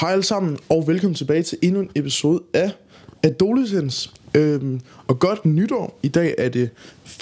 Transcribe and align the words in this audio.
Hej 0.00 0.12
alle 0.12 0.22
sammen, 0.22 0.58
og 0.68 0.84
velkommen 0.86 1.14
tilbage 1.14 1.42
til 1.42 1.58
endnu 1.62 1.80
en 1.80 1.90
episode 1.94 2.42
af 2.54 2.70
Adolescence. 3.22 4.10
Øhm, 4.34 4.80
og 5.06 5.18
godt 5.18 5.46
nytår. 5.46 5.98
I 6.02 6.08
dag 6.08 6.34
er 6.38 6.48
det 6.48 6.70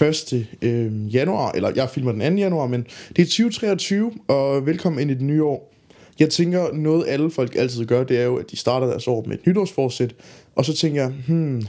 1. 0.03 0.47
Øhm, 0.63 1.07
januar, 1.07 1.53
eller 1.53 1.73
jeg 1.77 1.91
filmer 1.91 2.13
den 2.13 2.37
2. 2.37 2.41
januar, 2.41 2.67
men 2.67 2.87
det 3.17 3.23
er 3.23 3.27
2023, 3.27 4.13
og 4.29 4.67
velkommen 4.67 5.01
ind 5.01 5.11
i 5.11 5.15
det 5.15 5.23
nye 5.23 5.45
år. 5.45 5.73
Jeg 6.19 6.31
tænker, 6.31 6.73
noget 6.73 7.05
alle 7.09 7.31
folk 7.31 7.57
altid 7.57 7.87
gør, 7.87 8.05
det 8.05 8.19
er 8.19 8.25
jo, 8.25 8.37
at 8.37 8.51
de 8.51 8.57
starter 8.57 8.87
deres 8.87 9.09
år 9.09 9.25
med 9.27 9.39
et 9.39 9.47
nytårsforsæt, 9.47 10.15
og 10.57 10.65
så 10.65 10.77
tænker 10.77 11.03
jeg, 11.03 11.13
hmm, 11.29 11.63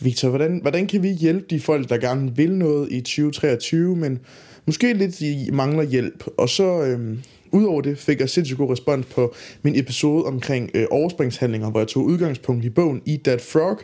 Victor, 0.00 0.28
hvordan, 0.28 0.58
hvordan 0.62 0.86
kan 0.86 1.02
vi 1.02 1.08
hjælpe 1.08 1.46
de 1.50 1.60
folk, 1.60 1.88
der 1.88 1.98
gerne 1.98 2.36
vil 2.36 2.52
noget 2.52 2.92
i 2.92 3.00
2023, 3.00 3.96
men 3.96 4.18
måske 4.66 4.92
lidt 4.92 5.18
de 5.18 5.48
mangler 5.52 5.82
hjælp. 5.82 6.24
Og 6.38 6.48
så, 6.48 6.82
øhm, 6.82 7.18
udover 7.52 7.80
det, 7.80 7.98
fik 7.98 8.20
jeg 8.20 8.30
sindssygt 8.30 8.58
god 8.58 8.70
respons 8.70 9.06
på 9.06 9.34
min 9.62 9.78
episode 9.78 10.24
omkring 10.24 10.70
øh, 10.74 10.86
overspringshandlinger, 10.90 11.70
hvor 11.70 11.80
jeg 11.80 11.88
tog 11.88 12.04
udgangspunkt 12.04 12.64
i 12.64 12.70
bogen 12.70 13.02
Eat 13.06 13.20
That 13.20 13.40
Frog. 13.40 13.80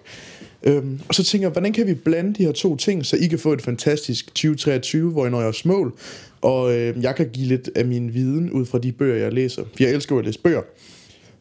Øhm, 0.63 1.01
og 1.09 1.15
så 1.15 1.25
tænker 1.25 1.47
jeg, 1.47 1.53
hvordan 1.53 1.73
kan 1.73 1.87
vi 1.87 1.95
blande 1.95 2.35
de 2.35 2.45
her 2.45 2.53
to 2.53 2.77
ting, 2.77 3.07
så 3.07 3.17
I 3.17 3.27
kan 3.27 3.39
få 3.39 3.53
et 3.53 3.63
fantastisk 3.63 4.27
2023, 4.27 5.11
hvor 5.11 5.27
I 5.27 5.31
når 5.31 5.41
jeres 5.41 5.65
mål, 5.65 5.95
og 6.41 6.77
øh, 6.77 7.03
jeg 7.03 7.17
kan 7.17 7.29
give 7.33 7.47
lidt 7.47 7.71
af 7.75 7.85
min 7.85 8.15
viden 8.15 8.51
ud 8.51 8.67
fra 8.67 8.79
de 8.79 8.93
bøger, 8.93 9.17
jeg 9.17 9.33
læser. 9.33 9.63
For 9.63 9.83
jeg 9.83 9.91
elsker 9.93 10.19
at 10.19 10.25
læse 10.25 10.39
bøger. 10.39 10.63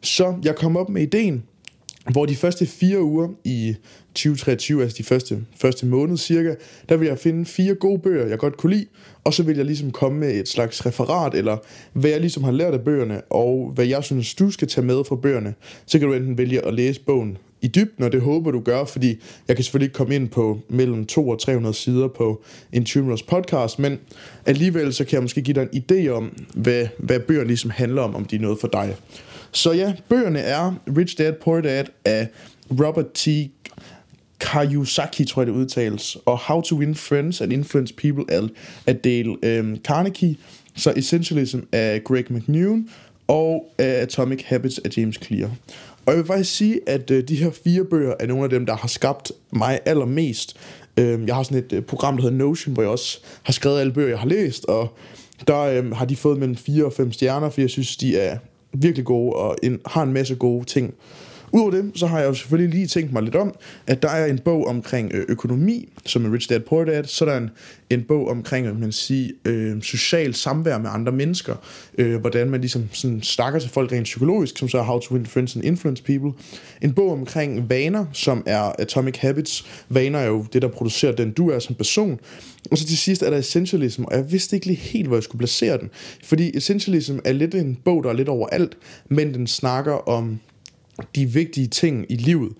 Så 0.02 0.34
jeg 0.44 0.56
kom 0.56 0.76
op 0.76 0.88
med 0.88 1.02
ideen, 1.02 1.42
hvor 2.12 2.26
de 2.26 2.36
første 2.36 2.66
fire 2.66 3.02
uger 3.02 3.28
i 3.44 3.76
2023, 4.14 4.82
altså 4.82 4.98
de 4.98 5.04
første, 5.04 5.44
første 5.56 5.86
måned 5.86 6.16
cirka, 6.16 6.54
der 6.88 6.96
vil 6.96 7.08
jeg 7.08 7.18
finde 7.18 7.44
fire 7.44 7.74
gode 7.74 7.98
bøger, 7.98 8.26
jeg 8.26 8.38
godt 8.38 8.56
kunne 8.56 8.72
lide, 8.74 8.86
og 9.24 9.34
så 9.34 9.42
vil 9.42 9.56
jeg 9.56 9.64
ligesom 9.64 9.90
komme 9.90 10.18
med 10.18 10.34
et 10.34 10.48
slags 10.48 10.86
referat, 10.86 11.34
eller 11.34 11.56
hvad 11.92 12.10
jeg 12.10 12.20
ligesom 12.20 12.44
har 12.44 12.52
lært 12.52 12.74
af 12.74 12.80
bøgerne, 12.80 13.20
og 13.20 13.72
hvad 13.74 13.86
jeg 13.86 14.04
synes, 14.04 14.34
du 14.34 14.50
skal 14.50 14.68
tage 14.68 14.86
med 14.86 15.04
fra 15.04 15.16
bøgerne. 15.16 15.54
Så 15.86 15.98
kan 15.98 16.08
du 16.08 16.14
enten 16.14 16.38
vælge 16.38 16.66
at 16.66 16.74
læse 16.74 17.00
bogen 17.00 17.38
i 17.60 17.68
dybden, 17.68 18.04
og 18.04 18.12
det 18.12 18.20
håber 18.20 18.50
du 18.50 18.60
gør, 18.60 18.84
fordi 18.84 19.22
jeg 19.48 19.56
kan 19.56 19.64
selvfølgelig 19.64 19.86
ikke 19.86 19.96
komme 19.96 20.14
ind 20.14 20.28
på 20.28 20.60
mellem 20.68 21.06
2 21.06 21.28
og 21.28 21.40
300 21.40 21.74
sider 21.74 22.08
på 22.08 22.42
en 22.72 22.84
20 22.84 23.18
podcast, 23.28 23.78
men 23.78 23.98
alligevel 24.46 24.94
så 24.94 25.04
kan 25.04 25.14
jeg 25.14 25.22
måske 25.22 25.42
give 25.42 25.54
dig 25.54 25.68
en 25.72 25.82
idé 25.82 26.08
om, 26.08 26.32
hvad, 26.54 26.86
hvad 26.98 27.20
bøgerne 27.20 27.46
ligesom 27.46 27.70
handler 27.70 28.02
om, 28.02 28.14
om 28.14 28.24
de 28.24 28.36
er 28.36 28.40
noget 28.40 28.58
for 28.60 28.68
dig. 28.68 28.96
Så 29.56 29.72
ja, 29.72 29.94
bøgerne 30.08 30.38
er 30.38 30.74
Rich 30.96 31.18
Dad 31.18 31.32
Poor 31.32 31.60
Dad 31.60 31.84
af 32.04 32.28
Robert 32.70 33.06
T. 33.14 33.28
Kiyosaki, 34.38 35.24
tror 35.24 35.42
jeg 35.42 35.46
det 35.46 35.52
udtales, 35.52 36.16
og 36.24 36.38
How 36.38 36.60
to 36.60 36.76
Win 36.76 36.94
Friends 36.94 37.40
and 37.40 37.52
Influence 37.52 37.94
People 37.94 38.24
af, 38.34 38.42
af 38.86 38.96
Dale 38.96 39.36
øhm, 39.42 39.76
Carnegie, 39.76 40.36
så 40.74 40.92
Essentialism 40.96 41.58
af 41.72 42.04
Greg 42.04 42.24
McNewn, 42.30 42.88
og 43.28 43.72
uh, 43.78 43.84
Atomic 43.84 44.42
Habits 44.44 44.78
af 44.84 44.90
James 44.96 45.18
Clear. 45.22 45.50
Og 46.06 46.12
jeg 46.12 46.16
vil 46.16 46.26
faktisk 46.26 46.56
sige, 46.56 46.80
at 46.86 47.10
uh, 47.10 47.18
de 47.18 47.36
her 47.36 47.50
fire 47.64 47.84
bøger 47.84 48.14
er 48.20 48.26
nogle 48.26 48.44
af 48.44 48.50
dem, 48.50 48.66
der 48.66 48.76
har 48.76 48.88
skabt 48.88 49.32
mig 49.52 49.80
allermest. 49.84 50.56
Uh, 51.00 51.26
jeg 51.26 51.34
har 51.34 51.42
sådan 51.42 51.64
et 51.64 51.72
uh, 51.72 51.84
program, 51.84 52.16
der 52.16 52.22
hedder 52.22 52.36
Notion, 52.36 52.74
hvor 52.74 52.82
jeg 52.82 52.90
også 52.90 53.20
har 53.42 53.52
skrevet 53.52 53.80
alle 53.80 53.92
bøger, 53.92 54.08
jeg 54.08 54.18
har 54.18 54.28
læst, 54.28 54.64
og 54.64 54.96
der 55.46 55.80
uh, 55.80 55.90
har 55.90 56.04
de 56.04 56.16
fået 56.16 56.38
mellem 56.38 56.56
4 56.56 56.84
og 56.84 56.92
5 56.92 57.12
stjerner, 57.12 57.50
for 57.50 57.60
jeg 57.60 57.70
synes, 57.70 57.96
de 57.96 58.16
er 58.18 58.38
virkelig 58.82 59.04
gode 59.04 59.32
og 59.32 59.56
en, 59.62 59.80
har 59.86 60.02
en 60.02 60.12
masse 60.12 60.34
gode 60.34 60.64
ting. 60.64 60.94
Udover 61.56 61.70
det, 61.70 61.90
så 61.94 62.06
har 62.06 62.18
jeg 62.18 62.28
jo 62.28 62.34
selvfølgelig 62.34 62.74
lige 62.74 62.86
tænkt 62.86 63.12
mig 63.12 63.22
lidt 63.22 63.34
om, 63.34 63.54
at 63.86 64.02
der 64.02 64.08
er 64.08 64.26
en 64.26 64.38
bog 64.38 64.66
omkring 64.66 65.10
øh, 65.14 65.24
økonomi, 65.28 65.88
som 66.06 66.24
er 66.24 66.34
Rich 66.34 66.48
Dad 66.48 66.60
Poor 66.60 66.84
Dad. 66.84 67.04
Så 67.04 67.24
er 67.24 67.28
der 67.28 67.36
en, 67.36 67.50
en 67.90 68.02
bog 68.02 68.28
omkring, 68.28 68.80
man 68.80 68.92
sige, 68.92 69.32
øh, 69.44 69.82
social 69.82 70.34
samvær 70.34 70.78
med 70.78 70.90
andre 70.92 71.12
mennesker. 71.12 71.54
Øh, 71.98 72.20
hvordan 72.20 72.50
man 72.50 72.60
ligesom 72.60 72.88
sådan 72.92 73.22
snakker 73.22 73.58
til 73.58 73.70
folk 73.70 73.92
rent 73.92 74.04
psykologisk, 74.04 74.58
som 74.58 74.68
så 74.68 74.78
er 74.78 74.82
How 74.82 74.98
to 74.98 75.14
Win 75.14 75.26
Friends 75.26 75.56
and 75.56 75.64
Influence 75.64 76.02
People. 76.02 76.32
En 76.82 76.92
bog 76.92 77.12
omkring 77.12 77.70
vaner, 77.70 78.06
som 78.12 78.42
er 78.46 78.72
Atomic 78.78 79.16
Habits. 79.16 79.66
Vaner 79.88 80.18
er 80.18 80.26
jo 80.26 80.44
det, 80.52 80.62
der 80.62 80.68
producerer 80.68 81.12
den, 81.12 81.30
du 81.30 81.50
er 81.50 81.58
som 81.58 81.74
person. 81.74 82.20
Og 82.70 82.78
så 82.78 82.86
til 82.86 82.98
sidst 82.98 83.22
er 83.22 83.30
der 83.30 83.38
Essentialism, 83.38 84.04
og 84.04 84.16
jeg 84.16 84.32
vidste 84.32 84.56
ikke 84.56 84.66
lige 84.66 84.76
helt, 84.76 85.06
hvor 85.06 85.16
jeg 85.16 85.22
skulle 85.22 85.38
placere 85.38 85.78
den. 85.78 85.90
Fordi 86.24 86.56
Essentialism 86.56 87.18
er 87.24 87.32
lidt 87.32 87.54
en 87.54 87.78
bog, 87.84 88.04
der 88.04 88.10
er 88.10 88.14
lidt 88.14 88.28
overalt, 88.28 88.76
men 89.08 89.34
den 89.34 89.46
snakker 89.46 90.08
om 90.08 90.40
de 91.14 91.26
vigtige 91.26 91.66
ting 91.66 92.06
i 92.08 92.14
livet, 92.14 92.52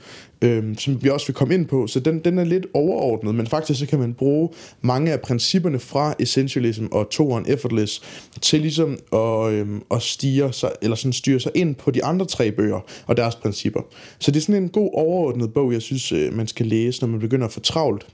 øhm, 0.42 0.78
som 0.78 1.04
vi 1.04 1.08
også 1.08 1.26
vil 1.26 1.34
komme 1.34 1.54
ind 1.54 1.66
på. 1.66 1.86
Så 1.86 2.00
den, 2.00 2.18
den 2.18 2.38
er 2.38 2.44
lidt 2.44 2.66
overordnet, 2.74 3.34
men 3.34 3.46
faktisk 3.46 3.80
så 3.80 3.86
kan 3.86 3.98
man 3.98 4.14
bruge 4.14 4.48
mange 4.80 5.12
af 5.12 5.20
principperne 5.20 5.78
fra 5.78 6.14
Essentialism 6.18 6.86
og 6.92 7.10
toeren 7.10 7.44
Effortless 7.48 8.02
til 8.42 8.60
ligesom 8.60 8.98
at, 9.12 9.52
øhm, 9.52 9.82
at 9.90 10.02
stige 10.02 10.52
sig, 10.52 10.70
eller 10.82 10.96
sådan 10.96 11.12
styre 11.12 11.40
sig 11.40 11.52
ind 11.54 11.74
på 11.74 11.90
de 11.90 12.04
andre 12.04 12.26
tre 12.26 12.52
bøger 12.52 12.80
og 13.06 13.16
deres 13.16 13.34
principper. 13.34 13.80
Så 14.18 14.30
det 14.30 14.36
er 14.36 14.42
sådan 14.42 14.62
en 14.62 14.68
god 14.68 14.90
overordnet 14.94 15.52
bog, 15.52 15.72
jeg 15.72 15.82
synes, 15.82 16.12
øh, 16.12 16.34
man 16.36 16.46
skal 16.46 16.66
læse, 16.66 17.00
når 17.00 17.08
man 17.08 17.20
begynder 17.20 17.46
at 17.46 17.52
få 17.52 17.60
travlt. 17.60 18.06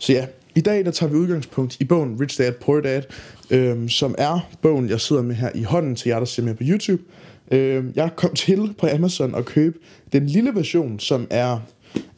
Så 0.00 0.12
ja, 0.12 0.26
i 0.54 0.60
dag 0.60 0.84
der 0.84 0.90
tager 0.90 1.10
vi 1.10 1.16
udgangspunkt 1.16 1.76
i 1.80 1.84
bogen 1.84 2.20
Rich 2.20 2.38
Dad 2.38 2.52
Poor 2.52 2.80
Dad, 2.80 3.02
øhm, 3.50 3.88
som 3.88 4.14
er 4.18 4.48
bogen, 4.62 4.88
jeg 4.88 5.00
sidder 5.00 5.22
med 5.22 5.34
her 5.34 5.50
i 5.54 5.62
hånden 5.62 5.96
til 5.96 6.08
jer, 6.08 6.18
der 6.18 6.26
ser 6.26 6.42
med 6.42 6.54
på 6.54 6.62
YouTube. 6.66 7.02
Øh, 7.50 7.84
jeg 7.94 8.10
kom 8.16 8.34
til 8.34 8.74
på 8.78 8.86
Amazon 8.86 9.34
og 9.34 9.44
købe 9.44 9.78
den 10.12 10.26
lille 10.26 10.54
version, 10.54 10.98
som 10.98 11.26
er 11.30 11.58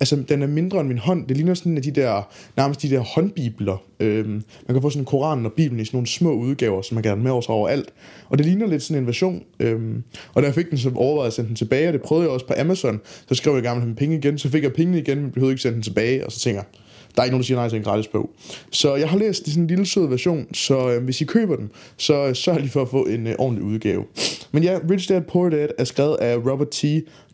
Altså, 0.01 0.17
den 0.29 0.43
er 0.43 0.47
mindre 0.47 0.81
end 0.81 0.89
min 0.89 0.99
hånd. 0.99 1.27
Det 1.27 1.37
ligner 1.37 1.55
sådan 1.55 1.73
en 1.73 1.77
af 1.77 1.83
de 1.83 1.91
der, 1.91 2.29
nærmest 2.57 2.83
de 2.83 2.91
der 2.91 3.01
håndbibler. 3.01 3.83
Øhm, 4.01 4.31
man 4.67 4.75
kan 4.75 4.83
få 4.83 4.91
sådan 4.91 5.03
en 5.03 5.07
koran 5.07 5.47
og 5.47 5.53
bibelen 5.53 5.81
i 5.81 5.85
sådan 5.85 5.97
nogle 5.97 6.07
små 6.07 6.33
udgaver, 6.33 6.83
som 6.83 6.95
man 6.95 7.03
kan 7.03 7.11
have 7.11 7.23
med 7.23 7.31
over 7.49 7.69
alt. 7.69 7.89
Og 8.29 8.39
det 8.39 8.47
ligner 8.47 8.67
lidt 8.67 8.83
sådan 8.83 9.03
en 9.03 9.07
version. 9.07 9.43
Øhm, 9.61 10.03
og 10.35 10.43
da 10.43 10.47
jeg 10.47 10.55
fik 10.55 10.71
den, 10.71 10.79
så 10.79 10.93
overvejede 10.95 11.27
at 11.27 11.33
sende 11.33 11.49
den 11.49 11.57
tilbage, 11.57 11.89
og 11.89 11.93
det 11.93 12.03
prøvede 12.03 12.25
jeg 12.25 12.33
også 12.33 12.47
på 12.47 12.55
Amazon. 12.59 13.01
Så 13.29 13.35
skrev 13.35 13.55
jeg 13.55 13.63
gerne 13.63 13.87
med 13.87 13.97
penge 13.97 14.17
igen, 14.17 14.39
så 14.39 14.49
fik 14.49 14.63
jeg 14.63 14.73
pengene 14.73 14.99
igen, 14.99 15.23
men 15.23 15.31
behøvede 15.31 15.53
ikke 15.53 15.63
sende 15.63 15.75
den 15.75 15.83
tilbage. 15.83 16.27
Og 16.27 16.33
så 16.33 16.41
tænker 16.41 16.61
jeg, 16.61 16.81
der 17.21 17.23
er 17.23 17.27
ikke 17.27 17.35
nogen, 17.35 17.43
der 17.43 17.47
siger 17.47 17.59
nej 17.59 17.69
til 17.69 17.77
en 17.77 17.85
gratis 17.85 18.09
bog. 18.09 18.31
Så 18.71 18.97
jeg 18.97 19.09
har 19.09 19.19
læst 19.19 19.47
sådan 19.47 19.63
en 19.63 19.67
lille 19.67 19.87
sød 19.87 20.09
version, 20.09 20.55
så 20.55 20.91
øh, 20.91 21.05
hvis 21.05 21.21
I 21.21 21.25
køber 21.25 21.57
den, 21.57 21.71
så 21.97 22.27
øh, 22.27 22.35
sørg 22.35 22.61
lige 22.61 22.71
for 22.71 22.83
at 22.83 22.89
få 22.89 23.05
en 23.05 23.27
øh, 23.27 23.35
ordentlig 23.39 23.65
udgave. 23.65 24.05
Men 24.53 24.63
ja, 24.63 24.79
Rich 24.91 25.09
Dad 25.09 25.21
Poor 25.21 25.49
Dad 25.49 25.69
er 25.79 25.85
skrevet 25.85 26.17
af 26.17 26.37
Robert 26.37 26.69
T. 26.71 26.85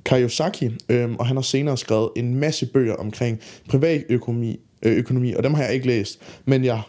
Kiyosaki, 0.04 0.70
øh, 0.88 1.10
og 1.18 1.26
han 1.26 1.36
har 1.36 1.42
senere 1.42 1.76
skrevet 1.76 2.08
en 2.16 2.34
masse 2.34 2.66
bøger 2.66 2.94
omkring 2.94 3.40
privatøkonomi, 3.68 4.60
øh, 4.82 4.96
økonomi, 4.96 5.32
og 5.32 5.42
dem 5.42 5.54
har 5.54 5.62
jeg 5.62 5.74
ikke 5.74 5.86
læst, 5.86 6.20
men 6.44 6.64
jeg 6.64 6.80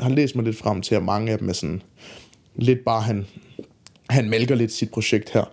har 0.00 0.10
læst 0.10 0.36
mig 0.36 0.44
lidt 0.44 0.56
frem 0.56 0.82
til, 0.82 0.94
at 0.94 1.02
mange 1.02 1.32
af 1.32 1.38
dem 1.38 1.48
er 1.48 1.52
sådan 1.52 1.82
lidt 2.56 2.84
bare, 2.84 3.02
han, 3.02 3.26
han 4.10 4.30
mælker 4.30 4.54
lidt 4.54 4.72
sit 4.72 4.90
projekt 4.90 5.30
her. 5.30 5.44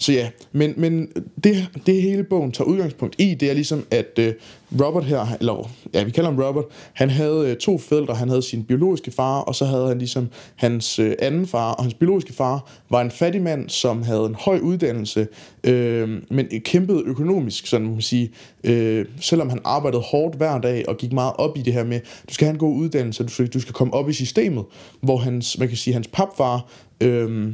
Så 0.00 0.12
ja, 0.12 0.30
men, 0.52 0.74
men 0.76 1.08
det, 1.44 1.68
det 1.86 2.02
hele 2.02 2.24
bogen 2.24 2.52
tager 2.52 2.68
udgangspunkt 2.68 3.14
i, 3.18 3.34
det 3.34 3.50
er 3.50 3.54
ligesom, 3.54 3.86
at 3.90 4.18
øh, 4.18 4.32
Robert 4.80 5.04
her, 5.04 5.26
eller 5.40 5.70
ja, 5.94 6.04
vi 6.04 6.10
kalder 6.10 6.30
ham 6.30 6.40
Robert, 6.40 6.64
han 6.92 7.10
havde 7.10 7.50
øh, 7.50 7.56
to 7.56 7.78
forældre. 7.78 8.14
Han 8.14 8.28
havde 8.28 8.42
sin 8.42 8.64
biologiske 8.64 9.10
far, 9.10 9.40
og 9.40 9.54
så 9.54 9.64
havde 9.64 9.88
han 9.88 9.98
ligesom 9.98 10.28
hans 10.56 10.98
øh, 10.98 11.12
anden 11.18 11.46
far, 11.46 11.72
og 11.72 11.84
hans 11.84 11.94
biologiske 11.94 12.32
far 12.32 12.70
var 12.90 13.00
en 13.00 13.10
fattig 13.10 13.42
mand, 13.42 13.68
som 13.68 14.02
havde 14.02 14.26
en 14.26 14.34
høj 14.34 14.58
uddannelse, 14.58 15.28
øh, 15.64 16.08
men 16.30 16.46
kæmpede 16.64 17.02
økonomisk, 17.06 17.66
sådan 17.66 17.86
man 17.86 18.00
sige. 18.00 18.30
Øh, 18.64 19.06
selvom 19.20 19.48
han 19.48 19.60
arbejdede 19.64 20.02
hårdt 20.02 20.36
hver 20.36 20.58
dag 20.58 20.88
og 20.88 20.96
gik 20.96 21.12
meget 21.12 21.32
op 21.38 21.58
i 21.58 21.62
det 21.62 21.72
her 21.72 21.84
med, 21.84 22.00
du 22.28 22.34
skal 22.34 22.46
have 22.46 22.52
en 22.52 22.58
god 22.58 22.76
uddannelse, 22.76 23.24
du 23.24 23.28
skal, 23.28 23.46
du 23.46 23.60
skal 23.60 23.74
komme 23.74 23.94
op 23.94 24.08
i 24.08 24.12
systemet, 24.12 24.64
hvor 25.00 25.16
hans, 25.16 25.58
man 25.58 25.68
kan 25.68 25.76
sige, 25.76 25.94
hans 25.94 26.08
papfar, 26.08 26.68
øh, 27.00 27.52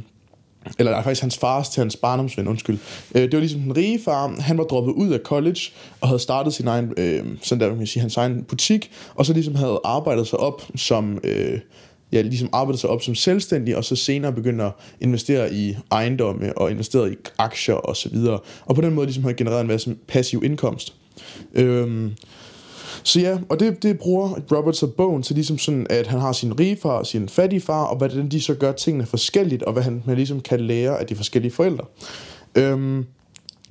eller 0.79 0.91
nej, 0.91 1.03
faktisk 1.03 1.21
hans 1.21 1.37
fars 1.37 1.69
til 1.69 1.81
hans 1.81 1.95
barndomsven, 1.95 2.47
undskyld. 2.47 2.77
Øh, 3.15 3.21
det 3.21 3.33
var 3.33 3.39
ligesom 3.39 3.61
den 3.61 3.77
rige 3.77 3.99
far, 4.05 4.41
han 4.41 4.57
var 4.57 4.63
droppet 4.63 4.91
ud 4.93 5.09
af 5.09 5.19
college, 5.19 5.61
og 6.01 6.07
havde 6.07 6.19
startet 6.19 6.53
sin 6.53 6.67
egen, 6.67 6.93
øh, 6.97 7.25
sådan 7.41 7.59
der, 7.59 7.69
man 7.69 7.77
kan 7.77 7.87
sige, 7.87 8.01
hans 8.01 8.17
egen 8.17 8.43
butik, 8.43 8.91
og 9.15 9.25
så 9.25 9.33
ligesom 9.33 9.55
havde 9.55 9.79
arbejdet 9.83 10.27
sig 10.27 10.39
op 10.39 10.63
som, 10.75 11.19
øh, 11.23 11.59
ja, 12.11 12.21
ligesom 12.21 12.49
arbejdet 12.53 12.79
sig 12.79 12.89
op 12.89 13.01
som 13.01 13.15
selvstændig, 13.15 13.77
og 13.77 13.85
så 13.85 13.95
senere 13.95 14.33
begyndte 14.33 14.63
at 14.63 14.71
investere 15.01 15.53
i 15.53 15.77
ejendomme, 15.91 16.57
og 16.57 16.71
investere 16.71 17.11
i 17.11 17.15
aktier 17.37 17.75
og 17.75 17.95
så 17.95 18.09
videre, 18.09 18.39
og 18.65 18.75
på 18.75 18.81
den 18.81 18.93
måde 18.93 19.05
ligesom 19.05 19.23
havde 19.23 19.35
genereret 19.35 19.61
en 19.61 19.67
masse 19.67 19.95
passiv 20.07 20.43
indkomst. 20.43 20.93
Øh, 21.53 22.11
så 23.07 23.19
ja, 23.19 23.37
og 23.49 23.59
det, 23.59 23.83
det 23.83 23.99
bruger 23.99 24.29
Robert 24.51 24.77
så 24.77 24.87
bogen 24.87 25.23
til 25.23 25.35
ligesom 25.35 25.57
sådan, 25.57 25.87
at 25.89 26.07
han 26.07 26.19
har 26.19 26.31
sin 26.31 26.59
rige 26.59 26.77
far 26.81 26.97
og 26.97 27.05
sin 27.05 27.29
fattige 27.29 27.61
far, 27.61 27.83
og 27.83 27.97
hvordan 27.97 28.29
de 28.29 28.41
så 28.41 28.53
gør 28.53 28.71
tingene 28.71 29.05
forskelligt, 29.05 29.63
og 29.63 29.73
hvad 29.73 29.83
han 29.83 30.03
man 30.05 30.15
ligesom 30.15 30.41
kan 30.41 30.59
lære 30.59 30.99
af 30.99 31.07
de 31.07 31.15
forskellige 31.15 31.51
forældre. 31.51 31.85
Øhm, 32.55 33.05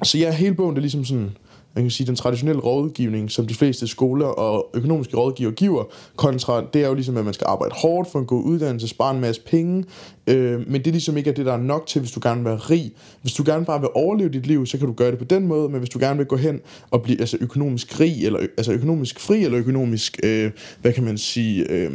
så 0.03 0.19
ja, 0.19 0.33
hele 0.33 0.55
bogen 0.55 0.71
det 0.75 0.79
er 0.79 0.83
ligesom 0.83 1.05
sådan 1.05 1.37
man 1.77 1.85
kan 1.85 1.91
sige, 1.91 2.07
den 2.07 2.17
traditionelle 2.17 2.63
rådgivning, 2.63 3.31
som 3.31 3.47
de 3.47 3.55
fleste 3.55 3.87
skoler 3.87 4.27
og 4.27 4.71
økonomiske 4.75 5.17
rådgiver 5.17 5.51
giver, 5.51 5.85
kontra, 6.17 6.65
det 6.73 6.85
er 6.85 6.89
jo 6.89 6.95
ligesom, 6.95 7.17
at 7.17 7.25
man 7.25 7.35
skal 7.35 7.45
arbejde 7.49 7.75
hårdt 7.75 8.11
for 8.13 8.19
en 8.19 8.27
god 8.27 8.45
uddannelse, 8.45 8.89
spare 8.89 9.15
en 9.15 9.21
masse 9.21 9.43
penge, 9.43 9.85
øh, 10.27 10.71
men 10.71 10.75
det 10.75 10.87
er 10.87 10.93
ligesom 10.93 11.17
ikke 11.17 11.33
det, 11.33 11.47
der 11.47 11.53
er 11.53 11.57
nok 11.57 11.87
til, 11.87 12.01
hvis 12.01 12.13
du 12.13 12.21
gerne 12.23 12.37
vil 12.37 12.45
være 12.45 12.57
rig. 12.57 12.93
Hvis 13.23 13.33
du 13.33 13.43
gerne 13.47 13.65
bare 13.65 13.81
vil 13.81 13.89
overleve 13.95 14.29
dit 14.29 14.47
liv, 14.47 14.67
så 14.67 14.79
kan 14.79 14.87
du 14.87 14.93
gøre 14.93 15.11
det 15.11 15.19
på 15.19 15.25
den 15.25 15.47
måde, 15.47 15.69
men 15.69 15.79
hvis 15.79 15.91
du 15.91 15.99
gerne 15.99 16.17
vil 16.17 16.27
gå 16.27 16.37
hen 16.37 16.61
og 16.91 17.03
blive 17.03 17.21
altså, 17.21 17.37
økonomisk 17.41 18.01
rig, 18.01 18.25
eller 18.25 18.39
altså 18.57 18.73
økonomisk 18.73 19.21
fri, 19.21 19.45
eller 19.45 19.59
økonomisk, 19.59 20.21
øh, 20.25 20.51
hvad 20.81 20.93
kan 20.93 21.05
man 21.05 21.19
sige, 21.19 21.71
øh, 21.71 21.91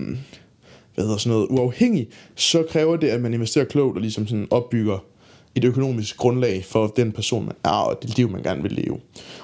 hvad 0.96 1.06
hedder 1.06 1.18
sådan 1.18 1.38
noget, 1.38 1.48
uafhængig, 1.50 2.08
så 2.36 2.64
kræver 2.70 2.98
det, 2.98 3.08
at 3.08 3.22
man 3.22 3.34
investerer 3.34 3.66
klogt 3.66 3.96
og 3.96 4.02
ligesom 4.02 4.28
sådan 4.28 4.48
opbygger 4.50 5.11
et 5.56 5.64
økonomisk 5.64 6.18
grundlag 6.18 6.66
for 6.66 6.88
den 6.88 7.12
person, 7.12 7.46
man 7.46 7.56
er, 7.64 7.70
og 7.70 7.98
det 8.02 8.18
liv, 8.18 8.30
man 8.30 8.44
gerne 8.44 8.62
vil 8.62 8.72
leve. 8.72 9.00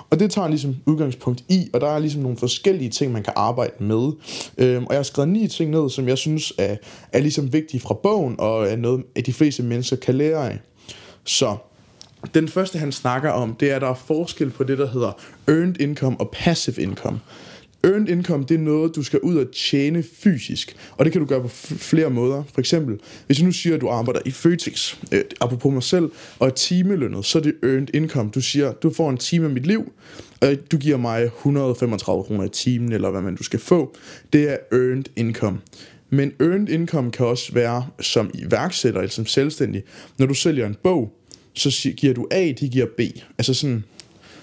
Og 0.09 0.19
det 0.19 0.31
tager 0.31 0.47
ligesom 0.47 0.75
udgangspunkt 0.85 1.43
i, 1.49 1.69
og 1.73 1.81
der 1.81 1.87
er 1.87 1.99
ligesom 1.99 2.21
nogle 2.21 2.37
forskellige 2.37 2.89
ting, 2.89 3.11
man 3.11 3.23
kan 3.23 3.33
arbejde 3.35 3.83
med. 3.83 4.11
Øhm, 4.57 4.85
og 4.85 4.93
jeg 4.93 4.97
har 4.97 5.03
skrevet 5.03 5.29
ni 5.29 5.47
ting 5.47 5.71
ned, 5.71 5.89
som 5.89 6.07
jeg 6.07 6.17
synes 6.17 6.53
er, 6.57 6.75
er 7.13 7.19
ligesom 7.19 7.53
vigtige 7.53 7.79
fra 7.81 7.93
bogen, 7.93 8.35
og 8.39 8.67
er 8.67 8.75
noget, 8.75 9.03
at 9.15 9.25
de 9.25 9.33
fleste 9.33 9.63
mennesker 9.63 9.95
kan 9.95 10.15
lære 10.15 10.49
af. 10.51 10.59
Så 11.23 11.57
den 12.33 12.47
første, 12.47 12.79
han 12.79 12.91
snakker 12.91 13.31
om, 13.31 13.55
det 13.59 13.71
er, 13.71 13.75
at 13.75 13.81
der 13.81 13.89
er 13.89 13.93
forskel 13.93 14.49
på 14.49 14.63
det, 14.63 14.77
der 14.77 14.87
hedder 14.87 15.11
earned 15.47 15.81
income 15.81 16.19
og 16.19 16.29
passive 16.33 16.81
income. 16.81 17.19
Earned 17.87 18.09
income, 18.09 18.43
det 18.43 18.55
er 18.55 18.59
noget, 18.59 18.95
du 18.95 19.03
skal 19.03 19.19
ud 19.19 19.37
og 19.37 19.51
tjene 19.51 20.03
fysisk. 20.03 20.75
Og 20.91 21.05
det 21.05 21.11
kan 21.11 21.21
du 21.21 21.27
gøre 21.27 21.41
på 21.41 21.47
flere 21.47 22.09
måder. 22.09 22.43
For 22.53 22.59
eksempel, 22.59 22.99
hvis 23.25 23.37
du 23.37 23.45
nu 23.45 23.51
siger, 23.51 23.75
at 23.75 23.81
du 23.81 23.89
arbejder 23.89 24.19
i 24.25 24.31
Føtex, 24.31 24.95
øh, 25.11 25.23
apropos 25.41 25.73
mig 25.73 25.83
selv, 25.83 26.11
og 26.39 26.47
er 26.47 26.51
timelønnet, 26.51 27.25
så 27.25 27.37
er 27.37 27.41
det 27.41 27.55
earned 27.63 27.87
income. 27.93 28.29
Du 28.35 28.41
siger, 28.41 28.71
du 28.71 28.93
får 28.93 29.09
en 29.09 29.17
time 29.17 29.45
af 29.45 29.51
mit 29.51 29.67
liv, 29.67 29.91
og 30.41 30.55
du 30.71 30.77
giver 30.77 30.97
mig 30.97 31.23
135 31.23 32.23
kroner 32.23 32.43
i 32.43 32.49
timen, 32.49 32.91
eller 32.91 33.11
hvad 33.11 33.21
man 33.21 33.35
du 33.35 33.43
skal 33.43 33.59
få. 33.59 33.95
Det 34.33 34.51
er 34.51 34.57
earned 34.71 35.05
income. 35.15 35.59
Men 36.09 36.31
earned 36.39 36.69
income 36.69 37.11
kan 37.11 37.25
også 37.25 37.53
være 37.53 37.87
som 37.99 38.31
iværksætter 38.33 38.99
eller 38.99 39.11
som 39.11 39.25
selvstændig. 39.25 39.83
Når 40.17 40.25
du 40.25 40.33
sælger 40.33 40.65
en 40.65 40.75
bog, 40.83 41.13
så 41.53 41.91
giver 41.97 42.13
du 42.13 42.27
A, 42.31 42.51
de 42.59 42.69
giver 42.69 42.85
B. 42.97 42.99
Altså 43.37 43.53
sådan, 43.53 43.83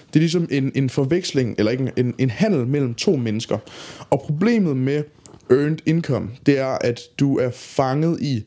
det 0.07 0.15
er 0.15 0.19
ligesom 0.19 0.47
en, 0.51 0.71
en 0.75 0.89
forveksling, 0.89 1.55
eller 1.57 1.71
ikke 1.71 1.91
en, 1.97 2.13
en 2.17 2.29
handel 2.29 2.67
mellem 2.67 2.93
to 2.93 3.15
mennesker. 3.15 3.57
Og 4.09 4.19
problemet 4.19 4.77
med 4.77 5.03
earned 5.49 5.77
income, 5.85 6.29
det 6.45 6.59
er, 6.59 6.77
at 6.81 7.01
du 7.19 7.37
er 7.37 7.49
fanget 7.51 8.21
i, 8.21 8.45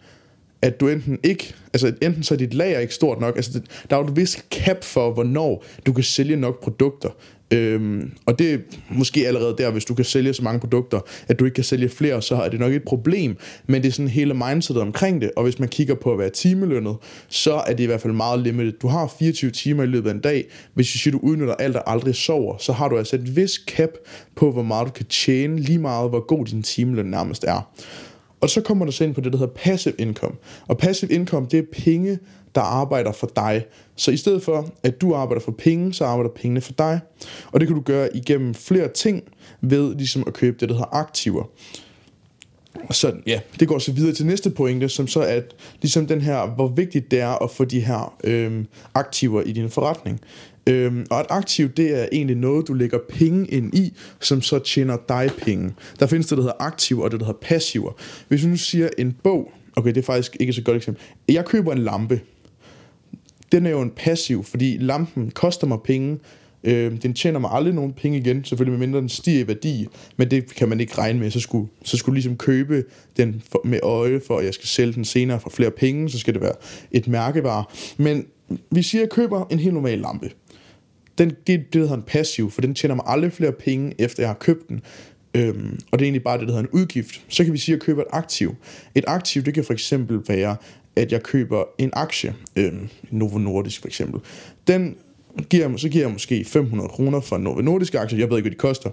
at 0.63 0.81
du 0.81 0.89
enten 0.89 1.19
ikke, 1.23 1.55
altså 1.73 1.93
enten 2.03 2.23
så 2.23 2.35
er 2.35 2.39
dit 2.39 2.55
lager 2.55 2.79
ikke 2.79 2.95
stort 2.95 3.21
nok, 3.21 3.37
altså 3.37 3.61
der 3.91 3.97
er 3.97 4.01
jo 4.01 4.07
et 4.07 4.17
vis 4.17 4.45
cap 4.51 4.85
for, 4.85 5.13
hvornår 5.13 5.65
du 5.87 5.93
kan 5.93 6.05
sælge 6.05 6.37
nok 6.37 6.63
produkter. 6.63 7.11
Øhm, 7.51 8.13
og 8.27 8.39
det 8.39 8.55
er 8.55 8.59
måske 8.91 9.27
allerede 9.27 9.55
der, 9.59 9.71
hvis 9.71 9.85
du 9.85 9.95
kan 9.95 10.05
sælge 10.05 10.35
så 10.35 10.43
mange 10.43 10.61
produkter, 10.61 11.01
at 11.29 11.39
du 11.39 11.45
ikke 11.45 11.55
kan 11.55 11.65
sælge 11.65 11.89
flere, 11.89 12.23
så 12.23 12.35
er 12.35 12.49
det 12.49 12.61
nok 12.61 12.73
et 12.73 12.83
problem. 12.83 13.37
Men 13.67 13.83
det 13.83 13.89
er 13.89 13.93
sådan 13.93 14.09
hele 14.09 14.35
mindsetet 14.35 14.83
omkring 14.83 15.21
det. 15.21 15.31
Og 15.37 15.43
hvis 15.43 15.59
man 15.59 15.69
kigger 15.69 15.95
på 15.95 16.13
at 16.13 16.19
være 16.19 16.31
timelønnet, 16.31 16.97
så 17.29 17.55
er 17.55 17.75
det 17.75 17.81
i 17.81 17.87
hvert 17.87 18.01
fald 18.01 18.13
meget 18.13 18.41
limited. 18.41 18.73
Du 18.73 18.89
har 18.89 19.15
24 19.19 19.51
timer 19.51 19.83
i 19.83 19.87
løbet 19.87 20.11
af 20.11 20.15
en 20.15 20.21
dag. 20.21 20.45
Hvis 20.75 20.93
du 20.93 20.99
siger, 20.99 21.13
du 21.13 21.21
udnytter 21.23 21.55
alt 21.55 21.77
og 21.77 21.91
aldrig 21.91 22.15
sover, 22.15 22.57
så 22.59 22.73
har 22.73 22.89
du 22.89 22.99
altså 22.99 23.17
et 23.17 23.37
vis 23.37 23.65
cap 23.67 23.91
på, 24.37 24.53
hvor 24.53 24.63
meget 24.63 24.87
du 24.87 24.93
kan 24.93 25.07
tjene, 25.07 25.61
lige 25.61 25.79
meget 25.79 26.11
hvor 26.11 26.27
god 26.27 26.45
din 26.45 26.63
timeløn 26.63 27.07
nærmest 27.07 27.45
er. 27.45 27.73
Og 28.41 28.51
så 28.51 28.61
kommer 28.61 28.85
der 28.85 28.93
så 28.93 29.05
ind 29.05 29.15
på 29.15 29.21
det, 29.21 29.33
der 29.33 29.39
hedder 29.39 29.53
passive 29.53 29.95
income. 29.99 30.35
Og 30.69 30.79
passive 30.79 31.13
income, 31.13 31.47
det 31.51 31.59
er 31.59 31.63
penge, 31.73 32.19
der 32.55 32.61
arbejder 32.61 33.13
for 33.13 33.31
dig. 33.37 33.65
Så 33.97 34.11
i 34.11 34.17
stedet 34.17 34.43
for, 34.43 34.69
at 34.83 35.01
du 35.01 35.15
arbejder 35.15 35.41
for 35.41 35.53
penge, 35.53 35.95
så 35.95 36.05
arbejder 36.05 36.31
pengene 36.31 36.61
for 36.61 36.73
dig. 36.73 37.01
Og 37.53 37.61
det 37.61 37.69
kan 37.69 37.77
du 37.77 37.83
gøre 37.83 38.17
igennem 38.17 38.55
flere 38.55 38.89
ting 38.89 39.23
ved 39.61 39.95
ligesom 39.95 40.25
at 40.27 40.33
købe 40.33 40.57
det, 40.61 40.69
der 40.69 40.75
hedder 40.75 40.95
aktiver. 40.95 41.45
Sådan, 42.91 43.23
ja, 43.27 43.41
det 43.61 43.69
går 43.69 43.79
så 43.79 43.93
videre 43.93 44.13
til 44.13 44.27
næste 44.27 44.51
pointe, 44.51 44.89
som 44.89 45.07
så 45.07 45.21
er 45.21 45.41
ligesom 45.83 46.07
den 46.07 46.21
her, 46.21 46.55
hvor 46.55 46.69
vigtigt 46.69 47.11
det 47.11 47.21
er 47.21 47.43
at 47.45 47.51
få 47.51 47.65
de 47.65 47.81
her 47.81 48.15
øhm, 48.25 48.67
aktiver 48.95 49.43
i 49.43 49.53
din 49.53 49.71
forretning. 49.71 50.21
Øhm, 50.69 51.07
og 51.11 51.21
et 51.21 51.27
aktiv, 51.31 51.69
det 51.69 52.03
er 52.03 52.09
egentlig 52.13 52.37
noget, 52.37 52.69
du 52.69 52.73
lægger 52.73 52.99
penge 53.09 53.47
ind 53.47 53.75
i, 53.75 53.93
som 54.21 54.43
så 54.43 54.59
tjener 54.59 54.97
dig 55.09 55.31
penge. 55.39 55.75
Der 56.01 56.07
findes 56.07 56.27
det, 56.27 56.39
der 56.39 56.43
hedder 56.43 56.57
aktiver, 56.61 57.05
og 57.05 57.11
det, 57.11 57.21
der 57.21 57.27
hedder 57.27 57.39
passiver. 57.41 57.93
Hvis 58.29 58.43
du 58.43 58.49
nu 58.49 58.57
siger 58.57 58.89
en 58.99 59.17
bog, 59.23 59.53
okay, 59.77 59.89
det 59.89 59.97
er 59.97 60.03
faktisk 60.03 60.37
ikke 60.41 60.53
så 60.53 60.63
godt 60.63 60.77
eksempel. 60.77 61.03
Jeg 61.29 61.45
køber 61.45 61.73
en 61.73 61.79
lampe. 61.79 62.21
Den 63.53 63.67
er 63.67 63.71
jo 63.71 63.81
en 63.81 63.91
passiv, 63.91 64.45
fordi 64.45 64.77
lampen 64.81 65.31
koster 65.31 65.67
mig 65.67 65.79
penge, 65.85 66.19
Øh, 66.65 67.03
den 67.03 67.15
tjener 67.15 67.39
mig 67.39 67.51
aldrig 67.53 67.75
nogen 67.75 67.93
penge 67.93 68.19
igen, 68.19 68.45
selvfølgelig 68.45 68.79
medmindre 68.79 69.01
den 69.01 69.09
stiger 69.09 69.45
i 69.45 69.49
værdi, 69.49 69.87
men 70.17 70.31
det 70.31 70.55
kan 70.55 70.69
man 70.69 70.81
ikke 70.81 70.99
regne 70.99 71.19
med. 71.19 71.31
Så 71.31 71.41
skulle, 71.41 71.69
så 71.85 71.97
skulle 71.97 72.15
ligesom 72.15 72.37
købe 72.37 72.85
den 73.17 73.43
for, 73.53 73.61
med 73.65 73.81
øje, 73.83 74.21
for 74.27 74.39
at 74.39 74.45
jeg 74.45 74.55
skal 74.55 74.67
sælge 74.67 74.93
den 74.93 75.05
senere 75.05 75.41
for 75.41 75.51
flere 75.51 75.71
penge, 75.71 76.11
så 76.11 76.19
skal 76.19 76.35
det 76.35 76.43
være 76.43 76.55
et 76.91 77.09
mærkevare. 77.09 77.65
Men 77.97 78.27
vi 78.71 78.83
siger, 78.83 79.03
at 79.03 79.07
jeg 79.07 79.11
køber 79.11 79.47
en 79.51 79.59
helt 79.59 79.75
normal 79.75 79.99
lampe. 79.99 80.31
Den, 81.19 81.33
det, 81.47 81.73
det 81.73 81.81
hedder 81.81 81.95
en 81.95 82.03
passiv, 82.03 82.51
for 82.51 82.61
den 82.61 82.75
tjener 82.75 82.95
mig 82.95 83.05
aldrig 83.09 83.33
flere 83.33 83.53
penge, 83.53 83.95
efter 83.99 84.23
jeg 84.23 84.29
har 84.29 84.35
købt 84.35 84.69
den. 84.69 84.81
Øhm, 85.35 85.79
og 85.91 85.99
det 85.99 86.05
er 86.05 86.07
egentlig 86.07 86.23
bare 86.23 86.39
det, 86.39 86.49
der 86.49 86.55
hedder 86.55 86.69
en 86.69 86.81
udgift. 86.81 87.25
Så 87.29 87.45
kan 87.45 87.53
vi 87.53 87.59
sige, 87.59 87.75
at 87.75 87.79
jeg 87.79 87.87
køber 87.87 88.03
et 88.03 88.09
aktiv. 88.11 88.55
Et 88.95 89.05
aktiv, 89.07 89.43
det 89.43 89.55
kan 89.55 89.65
for 89.65 89.73
eksempel 89.73 90.21
være, 90.29 90.57
at 90.97 91.13
jeg 91.13 91.23
køber 91.23 91.65
en 91.79 91.91
aktie, 91.93 92.35
øhm, 92.57 92.89
Novo 93.11 93.39
Nordisk 93.39 93.81
for 93.81 93.89
eksempel. 93.89 94.21
Den 94.67 94.97
giver, 95.51 95.77
så 95.77 95.89
giver 95.89 96.05
jeg 96.05 96.13
måske 96.13 96.45
500 96.45 96.89
kroner 96.89 97.21
for 97.21 97.37
en 97.37 97.43
Novo 97.43 97.61
Nordisk 97.61 97.95
aktie, 97.95 98.19
jeg 98.19 98.31
ved 98.31 98.37
ikke, 98.37 98.49
hvad 98.49 98.57
de 98.57 98.61
koster. 98.61 98.91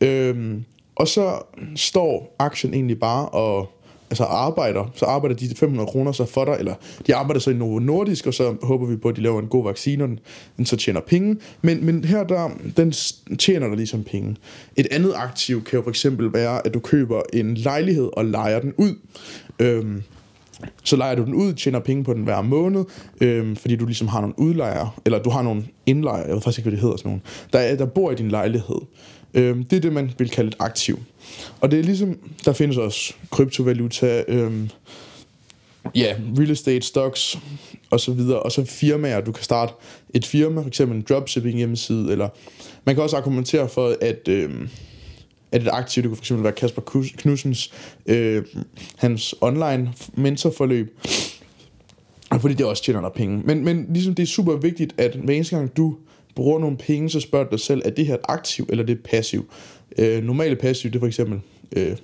Øhm, 0.00 0.64
og 0.96 1.08
så 1.08 1.38
står 1.76 2.36
aktien 2.38 2.74
egentlig 2.74 3.00
bare 3.00 3.28
og 3.28 3.72
altså 4.10 4.24
arbejder, 4.24 4.90
så 4.94 5.04
arbejder 5.04 5.36
de 5.36 5.54
500 5.56 5.86
kroner 5.86 6.12
så 6.12 6.24
for 6.24 6.44
dig, 6.44 6.56
eller 6.58 6.74
de 7.06 7.14
arbejder 7.14 7.40
så 7.40 7.50
i 7.50 7.54
Novo 7.54 7.78
Nordisk, 7.78 8.26
og 8.26 8.34
så 8.34 8.56
håber 8.62 8.86
vi 8.86 8.96
på, 8.96 9.08
at 9.08 9.16
de 9.16 9.20
laver 9.20 9.40
en 9.40 9.46
god 9.46 9.64
vaccine, 9.64 10.04
og 10.04 10.10
den 10.56 10.66
så 10.66 10.76
tjener 10.76 11.00
penge. 11.00 11.36
Men, 11.62 11.86
men 11.86 12.04
her, 12.04 12.24
der, 12.24 12.50
den 12.76 12.92
tjener 13.38 13.68
der 13.68 13.76
ligesom 13.76 14.04
penge. 14.04 14.36
Et 14.76 14.86
andet 14.90 15.12
aktiv 15.16 15.64
kan 15.64 15.76
jo 15.76 15.82
for 15.82 15.90
eksempel 15.90 16.32
være, 16.32 16.66
at 16.66 16.74
du 16.74 16.80
køber 16.80 17.22
en 17.32 17.54
lejlighed 17.54 18.10
og 18.12 18.24
lejer 18.24 18.60
den 18.60 18.74
ud. 18.76 18.94
Øhm, 19.58 20.02
så 20.84 20.96
lejer 20.96 21.14
du 21.14 21.24
den 21.24 21.34
ud, 21.34 21.54
tjener 21.54 21.78
penge 21.78 22.04
på 22.04 22.14
den 22.14 22.24
hver 22.24 22.42
måned, 22.42 22.84
øhm, 23.20 23.56
fordi 23.56 23.76
du 23.76 23.86
ligesom 23.86 24.08
har 24.08 24.20
nogle 24.20 24.38
udlejere, 24.38 24.90
eller 25.04 25.22
du 25.22 25.30
har 25.30 25.42
nogle 25.42 25.64
indlejere, 25.86 26.26
jeg 26.26 26.34
ved 26.34 26.42
faktisk 26.42 26.58
ikke, 26.58 26.70
hvad 26.70 26.76
det 26.76 26.82
hedder 26.82 26.96
sådan 26.96 27.08
nogle, 27.08 27.22
der, 27.52 27.76
der 27.76 27.86
bor 27.86 28.10
i 28.10 28.14
din 28.14 28.30
lejlighed. 28.30 28.80
Øhm, 29.34 29.64
det 29.64 29.76
er 29.76 29.80
det, 29.80 29.92
man 29.92 30.10
vil 30.18 30.30
kalde 30.30 30.48
et 30.48 30.56
aktiv. 30.58 30.98
Og 31.60 31.70
det 31.70 31.78
er 31.78 31.82
ligesom, 31.82 32.18
der 32.44 32.52
findes 32.52 32.76
også 32.76 33.14
kryptovaluta, 33.30 34.24
øhm, 34.28 34.70
ja, 35.94 36.14
real 36.38 36.50
estate, 36.50 36.86
stocks 36.86 37.38
og 37.90 38.00
så 38.00 38.12
videre, 38.12 38.40
og 38.40 38.52
så 38.52 38.64
firmaer, 38.64 39.20
du 39.20 39.32
kan 39.32 39.44
starte 39.44 39.72
et 40.14 40.26
firma, 40.26 40.60
for 40.60 40.68
eksempel 40.68 40.96
en 40.96 41.04
dropshipping 41.08 41.56
hjemmeside, 41.56 42.12
eller 42.12 42.28
man 42.84 42.94
kan 42.94 43.04
også 43.04 43.16
argumentere 43.16 43.68
for, 43.68 43.96
at, 44.00 44.28
øhm, 44.28 44.68
at 45.52 45.62
et 45.62 45.68
aktiv, 45.72 46.02
det 46.02 46.10
kunne 46.10 46.16
fx 46.16 46.32
være 46.32 46.52
Kasper 46.52 46.82
Knudsens, 47.16 47.72
øh, 48.06 48.44
hans 48.96 49.34
online 49.40 49.92
mentorforløb, 50.14 50.98
fordi 52.40 52.54
det 52.54 52.66
også 52.66 52.82
tjener 52.82 53.00
dig 53.00 53.10
penge. 53.14 53.42
Men, 53.44 53.64
men 53.64 53.86
ligesom 53.90 54.14
det 54.14 54.22
er 54.22 54.26
super 54.26 54.56
vigtigt, 54.56 54.94
at 54.98 55.14
hver 55.14 55.34
eneste 55.34 55.56
gang 55.56 55.76
du 55.76 55.96
bruger 56.34 56.58
nogle 56.58 56.76
penge, 56.76 57.10
så 57.10 57.20
spørg 57.20 57.50
dig 57.50 57.60
selv, 57.60 57.82
er 57.84 57.90
det 57.90 58.06
her 58.06 58.14
et 58.14 58.20
aktiv, 58.28 58.66
eller 58.68 58.84
det 58.84 58.92
øh, 58.92 58.98
er 58.98 59.08
passiv? 59.10 59.50
Øh, 59.98 60.24
normale 60.24 60.56
passiv, 60.56 60.90
det 60.90 60.96
er 60.96 61.00
for 61.00 61.06
eksempel 61.06 61.40
øh, 61.76 61.96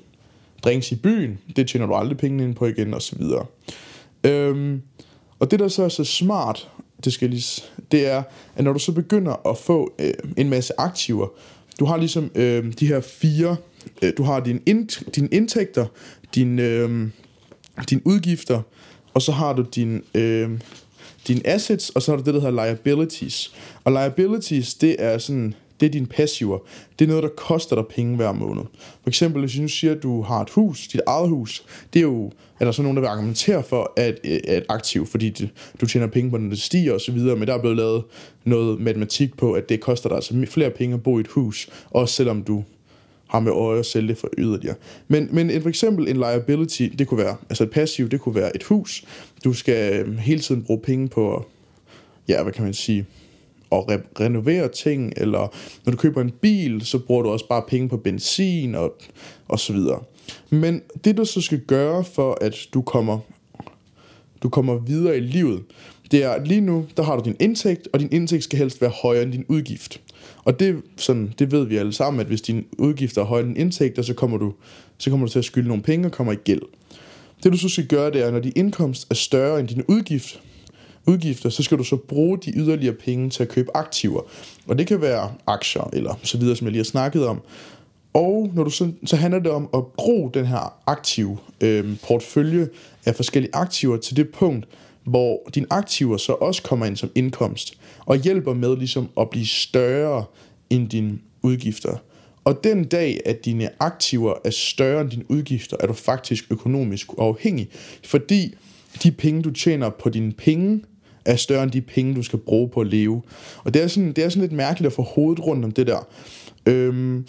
drinks 0.65 0.93
i 0.93 0.97
byen, 0.97 1.39
det 1.57 1.69
tjener 1.69 1.87
du 1.87 1.95
aldrig 1.95 2.19
penge 2.19 2.45
ind 2.45 2.55
på 2.55 2.67
igen, 2.67 2.95
og 2.95 3.03
så 3.03 3.17
videre. 3.17 3.47
Øhm, 4.25 4.83
og 5.39 5.51
det 5.51 5.59
der 5.59 5.69
så 5.69 5.83
er 5.83 5.89
så 5.89 6.05
smart, 6.05 6.69
det, 7.05 7.13
skal 7.13 7.31
lige, 7.31 7.63
det 7.93 8.07
er, 8.07 8.23
at 8.57 8.65
når 8.65 8.73
du 8.73 8.79
så 8.79 8.93
begynder 8.93 9.51
at 9.51 9.59
få 9.59 9.95
øh, 9.99 10.13
en 10.37 10.51
masse 10.51 10.73
aktiver, 10.79 11.29
du 11.81 11.85
har 11.85 11.97
ligesom 11.97 12.31
øh, 12.35 12.73
de 12.81 12.87
her 12.87 13.01
fire, 13.01 13.57
øh, 14.03 14.13
du 14.17 14.23
har 14.23 14.41
din 14.41 14.63
ind, 14.67 15.11
dine 15.11 15.29
indtægter, 15.29 15.87
din, 16.35 16.59
øh, 16.59 17.09
dine 17.91 18.01
udgifter, 18.05 18.63
og 19.15 19.23
så 19.23 19.33
har 19.33 19.53
du 19.53 19.65
din, 19.75 20.03
øh, 20.15 20.51
dine 21.29 21.47
assets, 21.47 21.91
og 21.91 22.03
så 22.03 22.13
har 22.13 22.17
du 22.17 22.25
det, 22.25 22.35
der 22.35 22.41
hedder 22.41 22.65
liabilities. 22.65 23.55
Og 23.85 23.93
liabilities, 23.93 24.75
det 24.75 24.97
er 24.99 25.19
sådan, 25.19 25.55
det 25.81 25.87
er 25.87 25.91
dine 25.91 26.07
passiver. 26.07 26.59
Det 26.99 27.05
er 27.05 27.09
noget, 27.09 27.23
der 27.23 27.29
koster 27.37 27.77
dig 27.77 27.85
penge 27.87 28.17
hver 28.17 28.33
måned. 28.33 28.63
For 29.03 29.09
eksempel, 29.09 29.41
hvis 29.41 29.55
du 29.55 29.69
siger, 29.69 29.95
at 29.95 30.03
du 30.03 30.23
har 30.23 30.41
et 30.41 30.51
hus, 30.51 30.89
dit 30.89 31.01
eget 31.07 31.29
hus, 31.29 31.65
det 31.93 31.99
er 31.99 32.03
jo, 32.03 32.33
er 32.61 32.65
der 32.65 32.73
så 32.73 32.83
nogen, 32.83 32.97
der 32.97 33.01
vil 33.01 33.09
argumentere 33.09 33.63
for, 33.63 33.93
at, 33.97 34.21
øh, 34.25 34.41
at 34.49 34.65
aktiv, 34.69 35.07
fordi 35.07 35.31
det, 35.31 35.51
du 35.81 35.87
tjener 35.87 36.07
penge 36.07 36.31
på, 36.31 36.37
når 36.37 36.49
det 36.49 36.61
stiger 36.61 36.95
osv., 36.95 37.19
men 37.19 37.47
der 37.47 37.55
er 37.55 37.61
blevet 37.61 37.77
lavet 37.77 38.05
noget 38.45 38.81
matematik 38.81 39.37
på, 39.37 39.53
at 39.53 39.69
det 39.69 39.81
koster 39.81 40.09
dig 40.09 40.17
altså 40.17 40.47
flere 40.49 40.71
penge 40.71 40.95
at 40.95 41.03
bo 41.03 41.19
i 41.19 41.21
et 41.21 41.29
hus, 41.29 41.69
også 41.91 42.15
selvom 42.15 42.43
du 42.43 42.65
har 43.29 43.41
med 43.41 43.53
øje 43.53 43.79
at 43.79 43.87
sælge 43.87 44.09
det 44.09 44.19
for 44.19 44.29
yderligere. 44.39 44.75
Men, 45.09 45.29
men 45.33 45.51
en, 45.51 45.63
for 45.63 45.69
eksempel 45.69 46.09
en 46.09 46.17
liability, 46.17 46.83
det 46.99 47.07
kunne 47.07 47.19
være, 47.19 47.37
altså 47.51 47.65
et 47.65 47.71
passiv, 47.71 48.09
det 48.09 48.21
kunne 48.21 48.35
være 48.35 48.57
et 48.57 48.63
hus. 48.63 49.05
Du 49.45 49.53
skal 49.53 50.07
øh, 50.07 50.19
hele 50.19 50.41
tiden 50.41 50.63
bruge 50.63 50.81
penge 50.81 51.09
på, 51.09 51.47
ja, 52.29 52.43
hvad 52.43 52.53
kan 52.53 52.65
man 52.65 52.75
sige, 52.75 53.07
at 53.79 53.85
re- 53.85 54.21
renovere 54.21 54.69
ting, 54.69 55.13
eller 55.17 55.55
når 55.85 55.91
du 55.91 55.97
køber 55.97 56.21
en 56.21 56.31
bil, 56.31 56.87
så 56.87 56.99
bruger 56.99 57.23
du 57.23 57.29
også 57.29 57.49
bare 57.49 57.63
penge 57.69 57.89
på 57.89 57.97
benzin 57.97 58.75
og, 58.75 58.95
og 59.49 59.61
så 59.61 59.73
videre. 59.73 60.03
Men 60.51 60.83
det 61.05 61.17
du 61.17 61.25
så 61.25 61.41
skal 61.41 61.61
gøre 61.61 62.05
for 62.05 62.39
at 62.41 62.57
du 62.75 62.83
kommer 62.83 63.19
du 64.43 64.49
kommer 64.49 64.79
videre 64.79 65.17
i 65.17 65.21
livet, 65.21 65.63
det 66.11 66.25
er, 66.25 66.31
at 66.31 66.49
lige 66.49 66.61
nu, 66.61 66.87
der 66.97 67.03
har 67.03 67.17
du 67.17 67.23
din 67.25 67.37
indtægt, 67.41 67.89
og 67.93 68.01
din 68.01 68.09
indtægt 68.13 68.45
skal 68.45 68.59
helst 68.59 68.81
være 68.81 68.91
højere 68.91 69.23
end 69.23 69.33
din 69.33 69.45
udgift. 69.49 70.01
Og 70.45 70.61
det, 70.61 70.83
sådan, 70.97 71.35
det 71.39 71.53
ved 71.53 71.67
vi 71.67 71.77
alle 71.77 71.93
sammen, 71.93 72.21
at 72.21 72.27
hvis 72.27 72.41
din 72.41 72.67
udgifter 72.79 73.21
er 73.21 73.27
højere 73.27 73.47
end 73.47 73.59
indtægter, 73.59 74.03
så 74.03 74.15
kommer, 74.15 74.39
du, 74.39 74.53
så 74.99 75.11
kommer 75.11 75.27
du 75.27 75.33
til 75.33 75.39
at 75.39 75.45
skylde 75.45 75.69
nogle 75.69 75.83
penge 75.83 76.09
og 76.09 76.13
kommer 76.13 76.33
i 76.33 76.37
gæld. 76.37 76.63
Det 77.43 77.53
du 77.53 77.59
så 77.59 77.69
skal 77.69 77.87
gøre, 77.87 78.11
det 78.11 78.23
er, 78.23 78.31
når 78.31 78.41
din 78.41 78.53
indkomst 78.57 79.07
er 79.11 79.15
større 79.15 79.61
end 79.61 79.69
din 79.69 79.83
udgift, 79.89 80.41
udgifter, 81.07 81.49
så 81.49 81.63
skal 81.63 81.79
du 81.79 81.85
så 81.85 81.97
bruge 81.97 82.39
de 82.39 82.53
yderligere 82.57 82.95
penge 82.95 83.31
til 83.31 83.43
at 83.43 83.49
købe 83.49 83.77
aktiver. 83.77 84.21
Og 84.69 84.79
det 84.79 84.87
kan 84.87 85.01
være 85.01 85.33
aktier 85.47 85.91
eller 85.93 86.15
så 86.23 86.39
videre, 86.39 86.57
som 86.57 86.65
jeg 86.65 86.73
lige 86.73 86.81
har 86.81 86.85
snakket 86.85 87.27
om. 87.27 87.41
Og 88.15 88.51
når 88.55 88.65
du 88.65 88.71
så, 88.71 88.93
så 89.05 89.17
handler 89.17 89.39
det 89.39 89.51
om 89.51 89.69
at 89.75 89.85
gro 89.97 90.31
den 90.35 90.47
her 90.47 90.75
aktiv 90.87 91.39
øh, 91.61 91.97
portefølje 92.07 92.69
af 93.07 93.17
forskellige 93.17 93.55
aktiver 93.55 93.97
til 93.97 94.17
det 94.17 94.29
punkt, 94.29 94.67
hvor 95.05 95.51
dine 95.55 95.67
aktiver 95.71 96.17
så 96.17 96.33
også 96.33 96.63
kommer 96.63 96.87
ind 96.87 96.97
som 96.97 97.11
indkomst, 97.15 97.79
og 98.07 98.17
hjælper 98.17 98.55
med 98.55 98.77
ligesom 98.77 99.09
at 99.21 99.31
blive 99.31 99.47
større 99.47 100.25
end 100.71 100.89
dine 100.89 101.19
udgifter. 101.43 101.97
Og 102.45 102.65
den 102.65 102.85
dag, 102.85 103.21
at 103.27 103.45
dine 103.45 103.71
aktiver 103.81 104.35
er 104.45 104.51
større 104.51 105.01
end 105.01 105.11
dine 105.11 105.31
udgifter, 105.31 105.77
er 105.81 105.87
du 105.87 105.93
faktisk 105.93 106.45
økonomisk 106.51 107.09
afhængig, 107.19 107.69
fordi 108.05 108.55
de 109.03 109.13
penge, 109.13 109.43
du 109.43 109.51
tjener 109.51 109.89
på 109.89 110.09
dine 110.09 110.33
penge, 110.33 110.81
er 111.25 111.37
større 111.37 111.63
end 111.63 111.71
de 111.71 111.81
penge, 111.81 112.15
du 112.15 112.23
skal 112.23 112.39
bruge 112.39 112.69
på 112.69 112.81
at 112.81 112.87
leve. 112.87 113.23
Og 113.65 113.75
det 113.75 113.83
er 113.83 113.89
sådan, 113.89 114.13
det 114.13 114.25
er 114.25 114.29
sådan 114.29 114.41
lidt 114.41 114.53
mærkeligt 114.53 114.87
at 114.87 114.93
få 114.93 115.03
hovedet 115.03 115.47
rundt 115.47 115.65
om 115.65 115.71
det 115.71 115.87
der. 115.87 116.07
Øhm, 116.67 117.25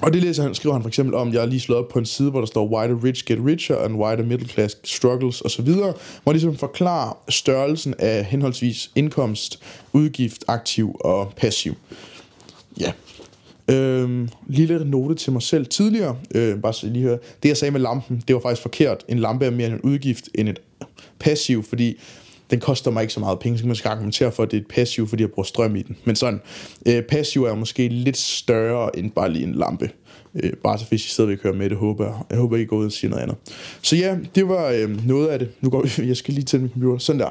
og 0.00 0.12
det 0.12 0.22
læser 0.22 0.42
han, 0.42 0.54
skriver 0.54 0.72
han 0.72 0.82
for 0.82 0.88
eksempel 0.88 1.14
om, 1.14 1.32
jeg 1.32 1.40
har 1.40 1.46
lige 1.46 1.60
slået 1.60 1.80
op 1.80 1.88
på 1.88 1.98
en 1.98 2.06
side, 2.06 2.30
hvor 2.30 2.40
der 2.40 2.46
står 2.46 2.66
Why 2.66 2.86
the 2.86 3.04
rich 3.04 3.24
get 3.24 3.38
richer 3.46 3.76
and 3.78 3.96
why 3.96 4.14
the 4.14 4.26
middle 4.26 4.48
class 4.48 4.78
struggles 4.84 5.42
osv., 5.42 5.72
hvor 5.72 5.94
han 6.26 6.32
ligesom 6.32 6.56
forklarer 6.56 7.18
størrelsen 7.28 7.94
af 7.98 8.24
henholdsvis 8.24 8.90
indkomst, 8.94 9.62
udgift, 9.92 10.44
aktiv 10.48 10.96
og 11.00 11.32
passiv. 11.36 11.74
Ja. 12.80 12.92
Øhm, 13.70 14.28
lille 14.46 14.90
note 14.90 15.14
til 15.14 15.32
mig 15.32 15.42
selv 15.42 15.66
tidligere, 15.66 16.16
øh, 16.34 16.58
bare 16.58 16.72
så 16.72 16.86
lige 16.86 17.02
høre. 17.02 17.18
Det 17.42 17.48
jeg 17.48 17.56
sagde 17.56 17.72
med 17.72 17.80
lampen, 17.80 18.22
det 18.28 18.34
var 18.34 18.40
faktisk 18.40 18.62
forkert. 18.62 19.04
En 19.08 19.18
lampe 19.18 19.44
er 19.44 19.50
mere 19.50 19.68
en 19.68 19.80
udgift 19.80 20.28
end 20.34 20.48
et 20.48 20.58
passiv, 21.18 21.62
fordi 21.62 21.98
den 22.50 22.60
koster 22.60 22.90
mig 22.90 23.02
ikke 23.02 23.14
så 23.14 23.20
meget 23.20 23.38
penge, 23.38 23.58
så 23.58 23.66
man 23.66 23.76
skal 23.76 23.88
argumentere 23.88 24.32
for, 24.32 24.42
at 24.42 24.50
det 24.50 24.56
er 24.56 24.60
et 24.60 24.68
passiv, 24.68 25.08
fordi 25.08 25.22
jeg 25.22 25.30
bruger 25.30 25.44
strøm 25.44 25.76
i 25.76 25.82
den. 25.82 25.96
Men 26.04 26.16
sådan, 26.16 26.40
øh, 26.86 27.02
passiv 27.02 27.44
er 27.44 27.54
måske 27.54 27.88
lidt 27.88 28.16
større 28.16 28.98
end 28.98 29.10
bare 29.10 29.32
lige 29.32 29.44
en 29.44 29.54
lampe. 29.54 29.90
Øh, 30.34 30.52
bare 30.64 30.78
så 30.78 30.84
hvis 30.88 31.06
I 31.06 31.08
sidder 31.08 31.30
og 31.30 31.36
hører 31.42 31.54
med 31.54 31.70
det, 31.70 31.78
håber 31.78 32.04
jeg. 32.04 32.14
Jeg 32.30 32.38
håber, 32.38 32.56
I 32.56 32.64
går 32.64 32.76
ud 32.76 32.86
og 32.86 32.92
siger 32.92 33.10
noget 33.10 33.22
andet. 33.22 33.36
Så 33.82 33.96
ja, 33.96 34.16
det 34.34 34.48
var 34.48 34.68
øh, 34.68 35.06
noget 35.06 35.28
af 35.28 35.38
det. 35.38 35.48
Nu 35.60 35.70
går 35.70 35.82
vi, 35.82 35.90
jeg 36.08 36.16
skal 36.16 36.34
lige 36.34 36.44
til 36.44 36.60
min 36.60 36.70
computer. 36.70 36.98
Sådan 36.98 37.20
der. 37.20 37.28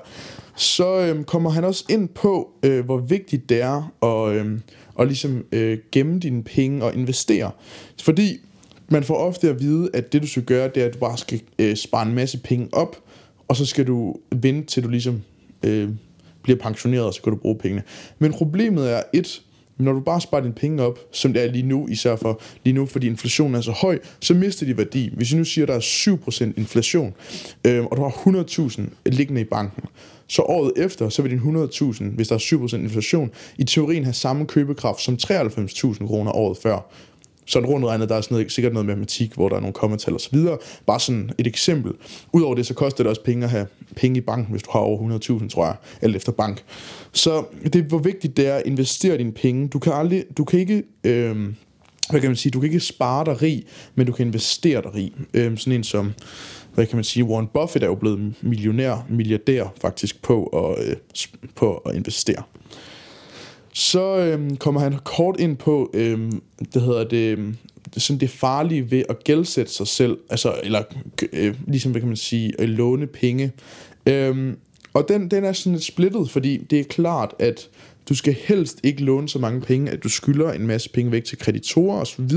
Så 0.56 1.00
øh, 1.00 1.24
kommer 1.24 1.50
han 1.50 1.64
også 1.64 1.86
ind 1.90 2.10
på, 2.10 2.50
øh, 2.64 2.86
hvor 2.86 2.98
vigtigt 2.98 3.50
det 3.50 3.62
er 3.62 3.92
at, 4.04 4.36
øh, 4.36 4.60
at 5.00 5.08
ligesom, 5.08 5.46
øh, 5.52 5.78
gemme 5.92 6.20
dine 6.20 6.44
penge 6.44 6.86
og 6.86 6.94
investere. 6.94 7.52
Fordi 8.02 8.38
man 8.90 9.04
får 9.04 9.16
ofte 9.16 9.50
at 9.50 9.60
vide, 9.60 9.90
at 9.94 10.14
det 10.14 10.22
du 10.22 10.28
skal 10.28 10.44
gøre, 10.44 10.70
det 10.76 10.84
er, 10.84 10.88
at 10.88 10.94
du 10.94 11.00
bare 11.00 11.18
skal 11.18 11.42
øh, 11.60 11.76
spare 11.76 12.08
en 12.08 12.16
masse 12.16 12.40
penge 12.40 12.70
op, 12.72 12.98
og 13.48 13.56
så 13.56 13.66
skal 13.66 13.88
du 13.88 14.16
vente 14.32 14.68
til 14.68 14.84
du 14.84 14.88
ligesom 14.88 15.22
øh, 15.64 15.90
bliver 16.44 16.60
pensioneret, 16.60 17.06
og 17.06 17.14
så 17.14 17.22
kan 17.22 17.34
du 17.34 17.40
bruge 17.40 17.58
pengene. 17.58 17.84
Men 18.20 18.34
problemet 18.34 18.92
er 18.92 19.02
et, 19.14 19.42
når 19.78 19.92
du 19.92 20.00
bare 20.00 20.22
sparer 20.22 20.42
dine 20.42 20.54
penge 20.54 20.84
op, 20.84 21.00
som 21.12 21.34
det 21.34 21.44
er 21.44 21.52
lige 21.52 21.68
nu, 21.68 21.88
især 21.88 22.16
for 22.16 22.42
lige 22.64 22.74
nu, 22.74 22.86
fordi 22.86 23.08
inflationen 23.08 23.56
er 23.56 23.62
så 23.62 23.72
høj, 23.72 24.00
så 24.20 24.34
mister 24.34 24.66
de 24.66 24.78
værdi. 24.78 25.10
Hvis 25.14 25.32
jeg 25.32 25.38
nu 25.38 25.44
siger, 25.44 25.66
at 25.66 25.70
der 25.70 25.76
er 25.76 26.50
7% 26.50 26.54
inflation, 26.58 27.14
øh, 27.68 27.86
og 27.86 27.98
du 27.98 28.02
har 28.02 28.10
100.000 28.10 28.82
liggende 29.06 29.42
i 29.42 29.44
banken, 29.44 29.84
så 30.28 30.42
året 30.42 30.72
efter, 30.78 31.10
så 31.10 31.22
vil 31.22 31.32
din 31.32 31.40
100.000, 31.40 32.04
hvis 32.04 32.28
der 32.28 32.36
er 32.36 32.40
7% 32.40 32.76
inflation, 32.76 33.32
i 33.58 33.64
teorien 33.64 34.04
have 34.04 34.14
samme 34.14 34.46
købekraft 34.46 35.02
som 35.02 35.18
93.000 35.24 36.08
kroner 36.08 36.32
året 36.32 36.58
før 36.58 36.92
sådan 37.46 37.70
rundt 37.70 37.86
regnet, 37.86 38.10
der 38.10 38.16
er 38.16 38.22
sådan 38.22 38.36
noget, 38.36 38.52
sikkert 38.52 38.74
noget 38.74 38.86
matematik, 38.86 39.34
hvor 39.34 39.50
der 39.50 39.56
er 39.56 39.60
nogle 39.60 39.74
kommatal 39.74 40.14
og 40.14 40.22
så 40.22 40.30
videre. 40.32 40.58
Bare 40.86 41.00
sådan 41.00 41.32
et 41.38 41.48
eksempel. 41.48 41.94
Udover 42.34 42.56
det, 42.56 42.68
så 42.68 42.74
koster 42.74 43.04
det 43.04 43.10
også 43.10 43.24
penge 43.24 43.44
at 43.44 43.50
have 43.50 43.68
penge 43.96 44.18
i 44.18 44.22
banken, 44.22 44.52
hvis 44.52 44.64
du 44.64 44.70
har 44.72 44.80
over 44.80 45.20
100.000, 45.42 45.50
tror 45.50 45.66
jeg, 45.66 45.76
alt 46.02 46.16
efter 46.16 46.32
bank. 46.32 46.64
Så 47.12 47.44
det 47.74 47.84
hvor 47.84 47.98
vigtigt 47.98 48.38
det 48.38 48.48
er 48.48 48.56
at 48.56 48.64
investere 48.66 49.18
dine 49.18 49.32
penge. 49.32 49.68
Du 49.68 49.80
kan 49.80 49.94
aldrig, 49.94 50.24
du 50.38 50.44
kan 50.44 50.60
ikke, 50.60 50.84
øh, 51.04 51.36
hvad 52.10 52.22
kan 52.22 52.30
man 52.30 52.36
sige, 52.36 52.52
du 52.52 52.60
kan 52.60 52.70
ikke 52.70 52.80
spare 52.80 53.26
dig 53.26 53.42
rig, 53.42 53.64
men 53.96 54.08
du 54.08 54.12
kan 54.14 54.26
investere 54.26 54.82
dig 54.82 54.96
rig. 54.96 55.14
Øh, 55.34 55.58
sådan 55.58 55.74
en 55.74 55.84
som, 55.84 56.14
hvad 56.74 56.86
kan 56.86 56.98
man 56.98 57.04
sige, 57.04 57.24
Warren 57.24 57.48
Buffett 57.54 57.84
er 57.84 57.88
jo 57.88 57.96
blevet 57.96 58.34
millionær, 58.42 59.06
milliardær 59.10 59.74
faktisk 59.82 60.22
på 60.22 60.46
at, 60.46 60.88
øh, 60.88 60.96
på 61.56 61.76
at 61.76 61.96
investere. 61.96 62.44
Så 63.78 64.18
øhm, 64.18 64.58
kommer 64.58 64.82
han 64.82 65.00
kort 65.04 65.40
ind 65.40 65.58
på, 65.58 65.92
øhm, 65.94 66.42
det 66.74 66.82
hedder 66.82 67.04
det, 67.04 67.38
øhm, 67.38 67.58
det, 67.94 68.02
sådan 68.02 68.20
det 68.20 68.30
farlige 68.30 68.92
ved 68.92 69.04
at 69.10 69.24
gældsætte 69.24 69.72
sig 69.72 69.88
selv, 69.88 70.18
altså, 70.30 70.56
eller 70.64 70.84
øh, 71.34 71.56
ligesom, 71.68 71.92
hvad 71.92 72.02
kan 72.02 72.08
man 72.08 72.18
sige, 72.18 72.54
at 72.60 72.70
låne 72.70 73.08
penge. 73.08 73.52
Øhm, 74.06 74.58
og 74.94 75.06
den, 75.08 75.32
den 75.32 75.44
er 75.44 75.54
sådan 75.54 75.74
lidt 75.74 75.84
splittet, 75.84 76.30
fordi 76.30 76.58
det 76.58 76.80
er 76.80 76.84
klart, 76.84 77.34
at 77.40 77.70
du 78.10 78.16
skal 78.16 78.34
helst 78.34 78.80
ikke 78.84 79.04
låne 79.04 79.30
så 79.30 79.40
mange 79.40 79.62
penge, 79.62 79.92
at 79.92 80.04
du 80.04 80.10
skylder 80.10 80.52
en 80.52 80.68
masse 80.68 80.90
penge 80.90 81.12
væk 81.12 81.24
til 81.24 81.38
kreditorer 81.38 82.02
osv. 82.02 82.32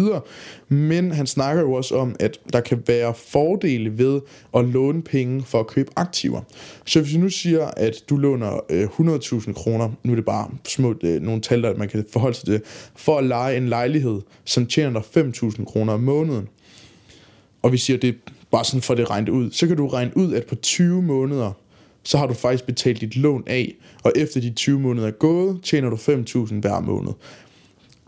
Men 0.68 1.12
han 1.12 1.26
snakker 1.26 1.62
jo 1.62 1.72
også 1.72 1.96
om, 1.96 2.16
at 2.20 2.38
der 2.52 2.60
kan 2.60 2.82
være 2.86 3.14
fordele 3.14 3.98
ved 3.98 4.20
at 4.56 4.64
låne 4.64 5.02
penge 5.02 5.42
for 5.42 5.60
at 5.60 5.66
købe 5.66 5.90
aktiver. 5.96 6.40
Så 6.84 7.00
hvis 7.00 7.12
du 7.12 7.18
nu 7.18 7.28
siger, 7.28 7.66
at 7.76 7.94
du 8.08 8.16
låner 8.16 8.60
øh, 8.70 8.84
100.000 8.84 9.52
kroner, 9.52 9.90
nu 10.02 10.12
er 10.12 10.16
det 10.16 10.24
bare 10.24 10.50
små 10.68 10.94
øh, 11.02 11.22
nogle 11.22 11.40
tal, 11.40 11.62
der 11.62 11.76
man 11.76 11.88
kan 11.88 12.04
forholde 12.12 12.36
sig 12.36 12.46
til, 12.46 12.60
for 12.96 13.18
at 13.18 13.24
lege 13.24 13.56
en 13.56 13.68
lejlighed, 13.68 14.20
som 14.44 14.66
tjener 14.66 15.02
dig 15.14 15.24
5.000 15.24 15.64
kroner 15.64 15.92
om 15.92 16.00
måneden, 16.00 16.48
og 17.62 17.72
vi 17.72 17.78
siger, 17.78 17.96
at 17.96 18.02
det 18.02 18.08
er 18.08 18.32
bare 18.50 18.64
sådan 18.64 18.82
for 18.82 18.94
det 18.94 19.10
regnet 19.10 19.28
ud, 19.28 19.50
så 19.50 19.66
kan 19.66 19.76
du 19.76 19.88
regne 19.88 20.16
ud, 20.16 20.32
at 20.32 20.46
på 20.46 20.54
20 20.54 21.02
måneder, 21.02 21.52
så 22.02 22.18
har 22.18 22.26
du 22.26 22.34
faktisk 22.34 22.64
betalt 22.64 23.00
dit 23.00 23.16
lån 23.16 23.44
af, 23.46 23.74
og 24.02 24.12
efter 24.16 24.40
de 24.40 24.50
20 24.50 24.80
måneder 24.80 25.06
er 25.06 25.12
gået, 25.12 25.60
tjener 25.62 25.90
du 25.90 25.96
5.000 25.96 26.60
hver 26.60 26.80
måned. 26.80 27.12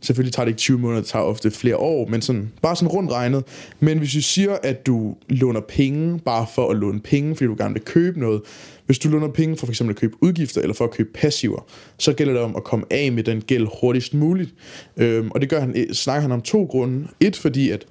Selvfølgelig 0.03 0.35
tager 0.35 0.45
det 0.45 0.51
ikke 0.51 0.59
20 0.59 0.79
måneder, 0.79 1.01
det 1.01 1.11
tager 1.11 1.25
ofte 1.25 1.51
flere 1.51 1.77
år, 1.77 2.09
men 2.09 2.23
sådan, 2.23 2.53
bare 2.63 2.77
sådan 2.77 2.89
rundt 2.89 3.13
regnet. 3.13 3.45
Men 3.81 3.99
hvis 3.99 4.13
du 4.13 4.23
siger, 4.23 4.57
at 4.63 4.87
du 4.87 5.17
låner 5.29 5.61
penge 5.61 6.19
bare 6.19 6.47
for 6.55 6.71
at 6.71 6.77
låne 6.77 7.01
penge, 7.01 7.37
fordi 7.37 7.47
du 7.47 7.55
gerne 7.59 7.75
vil 7.75 7.83
købe 7.83 8.21
noget, 8.21 8.41
hvis 8.87 8.99
du 8.99 9.09
låner 9.09 9.29
penge 9.29 9.57
for 9.57 9.67
f.eks. 9.67 9.81
at 9.81 9.97
købe 9.97 10.17
udgifter 10.21 10.61
eller 10.61 10.75
for 10.75 10.85
at 10.85 10.91
købe 10.91 11.11
passiver, 11.15 11.67
så 11.99 12.13
gælder 12.13 12.33
det 12.33 12.43
om 12.43 12.57
at 12.57 12.65
komme 12.65 12.87
af 12.91 13.13
med 13.13 13.23
den 13.23 13.41
gæld 13.41 13.67
hurtigst 13.81 14.15
muligt. 14.15 14.55
Øhm, 14.97 15.31
og 15.31 15.41
det 15.41 15.49
gør 15.49 15.61
han, 15.61 15.95
snakker 15.95 16.23
han 16.23 16.33
om 16.33 16.43
to 16.43 16.65
grunde. 16.65 17.09
Et, 17.21 17.37
fordi 17.37 17.71
at 17.71 17.87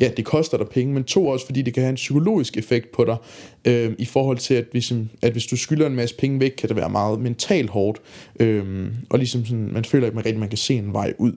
ja, 0.00 0.10
det 0.16 0.24
koster 0.24 0.58
dig 0.58 0.66
penge, 0.68 0.94
men 0.94 1.04
to 1.04 1.26
også, 1.26 1.46
fordi 1.46 1.62
det 1.62 1.74
kan 1.74 1.82
have 1.82 1.90
en 1.90 1.96
psykologisk 1.96 2.56
effekt 2.56 2.92
på 2.92 3.04
dig, 3.04 3.16
øh, 3.64 3.92
i 3.98 4.04
forhold 4.04 4.38
til, 4.38 4.54
at 4.54 4.64
hvis, 4.70 4.92
at 5.22 5.32
hvis 5.32 5.46
du 5.46 5.56
skylder 5.56 5.86
en 5.86 5.94
masse 5.94 6.16
penge 6.16 6.40
væk, 6.40 6.50
kan 6.58 6.68
det 6.68 6.76
være 6.76 6.90
meget 6.90 7.20
mentalt 7.20 7.70
hårdt, 7.70 8.00
øh, 8.40 8.86
og 9.10 9.18
ligesom 9.18 9.44
sådan, 9.44 9.72
man 9.72 9.84
føler 9.84 10.06
ikke, 10.06 10.14
man 10.14 10.24
rigtig 10.24 10.40
man 10.40 10.48
kan 10.48 10.58
se 10.58 10.74
en 10.74 10.92
vej 10.92 11.14
ud. 11.18 11.32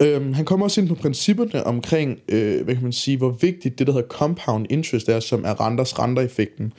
Øhm, 0.00 0.32
han 0.32 0.44
kommer 0.44 0.66
også 0.66 0.80
ind 0.80 0.88
på 0.88 0.94
principperne 0.94 1.66
omkring, 1.66 2.18
øh, 2.28 2.64
hvad 2.64 2.74
kan 2.74 2.82
man 2.82 2.92
sige, 2.92 3.16
hvor 3.16 3.30
vigtigt 3.30 3.78
det, 3.78 3.86
der 3.86 3.92
hedder 3.92 4.08
compound 4.08 4.66
interest 4.70 5.08
er, 5.08 5.20
som 5.20 5.44
er 5.44 5.66
renters 5.66 5.98
rentereffekten. 5.98 6.72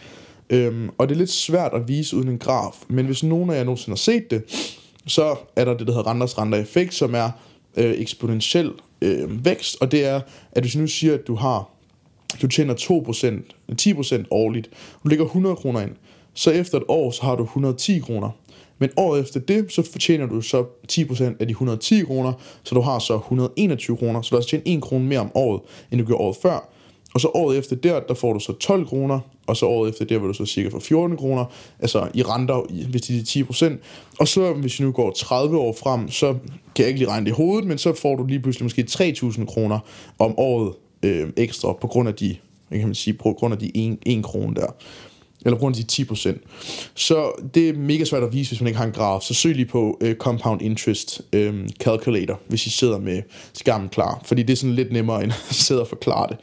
Øhm, 0.49 0.89
og 0.97 1.09
det 1.09 1.15
er 1.15 1.19
lidt 1.19 1.29
svært 1.29 1.71
at 1.73 1.87
vise 1.87 2.15
uden 2.15 2.29
en 2.29 2.37
graf, 2.37 2.75
men 2.87 3.05
hvis 3.05 3.23
nogen 3.23 3.49
af 3.49 3.57
jer 3.57 3.63
nogensinde 3.63 3.91
har 3.91 3.97
set 3.97 4.31
det, 4.31 4.43
så 5.07 5.35
er 5.55 5.65
der 5.65 5.77
det, 5.77 5.87
der 5.87 5.93
hedder 5.93 6.11
renters 6.11 6.37
rentereffekt, 6.37 6.93
som 6.93 7.15
er 7.15 7.31
øh, 7.77 7.93
eksponentiel 7.97 8.71
øh, 9.01 9.45
vækst, 9.45 9.77
og 9.81 9.91
det 9.91 10.05
er, 10.05 10.21
at 10.51 10.63
hvis 10.63 10.73
du 10.73 10.79
nu 10.79 10.87
siger, 10.87 11.13
at 11.13 11.27
du 11.27 11.35
har, 11.35 11.69
du 12.41 12.47
tjener 12.47 12.73
2%, 12.73 14.21
10% 14.21 14.23
årligt, 14.31 14.69
du 15.03 15.09
lægger 15.09 15.25
100 15.25 15.55
kroner 15.55 15.81
ind, 15.81 15.91
så 16.33 16.51
efter 16.51 16.77
et 16.77 16.83
år, 16.87 17.11
så 17.11 17.23
har 17.23 17.35
du 17.35 17.43
110 17.43 17.99
kroner. 17.99 18.29
Men 18.79 18.89
året 18.97 19.21
efter 19.21 19.39
det, 19.39 19.71
så 19.71 19.91
fortjener 19.91 20.25
du 20.25 20.41
så 20.41 20.65
10% 20.91 21.23
af 21.23 21.47
de 21.47 21.51
110 21.51 22.03
kroner, 22.03 22.33
så 22.63 22.75
du 22.75 22.81
har 22.81 22.99
så 22.99 23.15
121 23.15 23.97
kroner, 23.97 24.21
så 24.21 24.29
du 24.29 24.35
har 24.35 24.39
altså 24.39 24.49
tjent 24.49 24.63
1 24.65 24.81
krone 24.81 25.05
mere 25.05 25.19
om 25.19 25.31
året, 25.35 25.61
end 25.91 25.99
du 25.99 26.05
gjorde 26.05 26.23
året 26.23 26.37
før. 26.41 26.69
Og 27.13 27.21
så 27.21 27.27
året 27.27 27.57
efter 27.57 27.75
der, 27.75 27.99
der 27.99 28.13
får 28.13 28.33
du 28.33 28.39
så 28.39 28.53
12 28.53 28.87
kroner, 28.87 29.19
og 29.47 29.57
så 29.57 29.65
året 29.65 29.89
efter 29.89 30.05
der 30.05 30.19
vil 30.19 30.27
du 30.27 30.33
så 30.33 30.45
cirka 30.45 30.69
få 30.69 30.79
14 30.79 31.17
kroner, 31.17 31.45
altså 31.79 32.07
i 32.13 32.23
renter, 32.23 32.87
hvis 32.89 33.01
det 33.01 33.19
er 33.19 33.23
10 33.23 33.43
procent. 33.43 33.79
Og 34.19 34.27
så 34.27 34.53
hvis 34.53 34.75
du 34.75 34.83
nu 34.83 34.91
går 34.91 35.11
30 35.11 35.57
år 35.57 35.75
frem, 35.79 36.11
så 36.11 36.33
kan 36.75 36.83
jeg 36.83 36.87
ikke 36.87 36.99
lige 36.99 37.09
regne 37.09 37.25
det 37.25 37.31
i 37.31 37.35
hovedet, 37.35 37.67
men 37.67 37.77
så 37.77 37.93
får 37.93 38.15
du 38.15 38.25
lige 38.25 38.39
pludselig 38.39 38.65
måske 38.65 38.85
3.000 38.89 39.45
kroner 39.45 39.79
om 40.19 40.39
året 40.39 40.73
øh, 41.03 41.29
ekstra 41.37 41.73
på 41.73 41.87
grund 41.87 42.07
af 42.07 42.15
de, 42.15 42.35
kan 42.71 42.85
man 42.85 42.95
sige, 42.95 43.13
på 43.13 43.33
grund 43.33 43.53
af 43.53 43.59
de 43.59 43.77
1, 43.77 43.97
1 44.05 44.23
krone 44.23 44.55
der 44.55 44.67
eller 45.45 45.57
på 45.57 45.59
grund 45.59 45.75
af 45.77 45.83
de 45.83 46.03
10%. 46.03 46.37
Så 46.95 47.31
det 47.53 47.69
er 47.69 47.73
mega 47.73 48.05
svært 48.05 48.23
at 48.23 48.33
vise, 48.33 48.51
hvis 48.51 48.61
man 48.61 48.67
ikke 48.67 48.77
har 48.77 48.85
en 48.85 48.91
graf. 48.91 49.21
Så 49.21 49.33
søg 49.33 49.55
lige 49.55 49.65
på 49.65 49.97
øh, 50.01 50.15
Compound 50.15 50.61
Interest 50.61 51.21
øh, 51.33 51.69
Calculator, 51.79 52.39
hvis 52.47 52.65
I 52.65 52.69
sidder 52.69 52.99
med 52.99 53.21
skærmen 53.53 53.89
klar. 53.89 54.21
Fordi 54.25 54.43
det 54.43 54.53
er 54.53 54.57
sådan 54.57 54.75
lidt 54.75 54.91
nemmere, 54.91 55.23
end 55.23 55.31
at 55.49 55.55
sidde 55.55 55.81
og 55.81 55.87
forklare 55.87 56.27
det. 56.29 56.37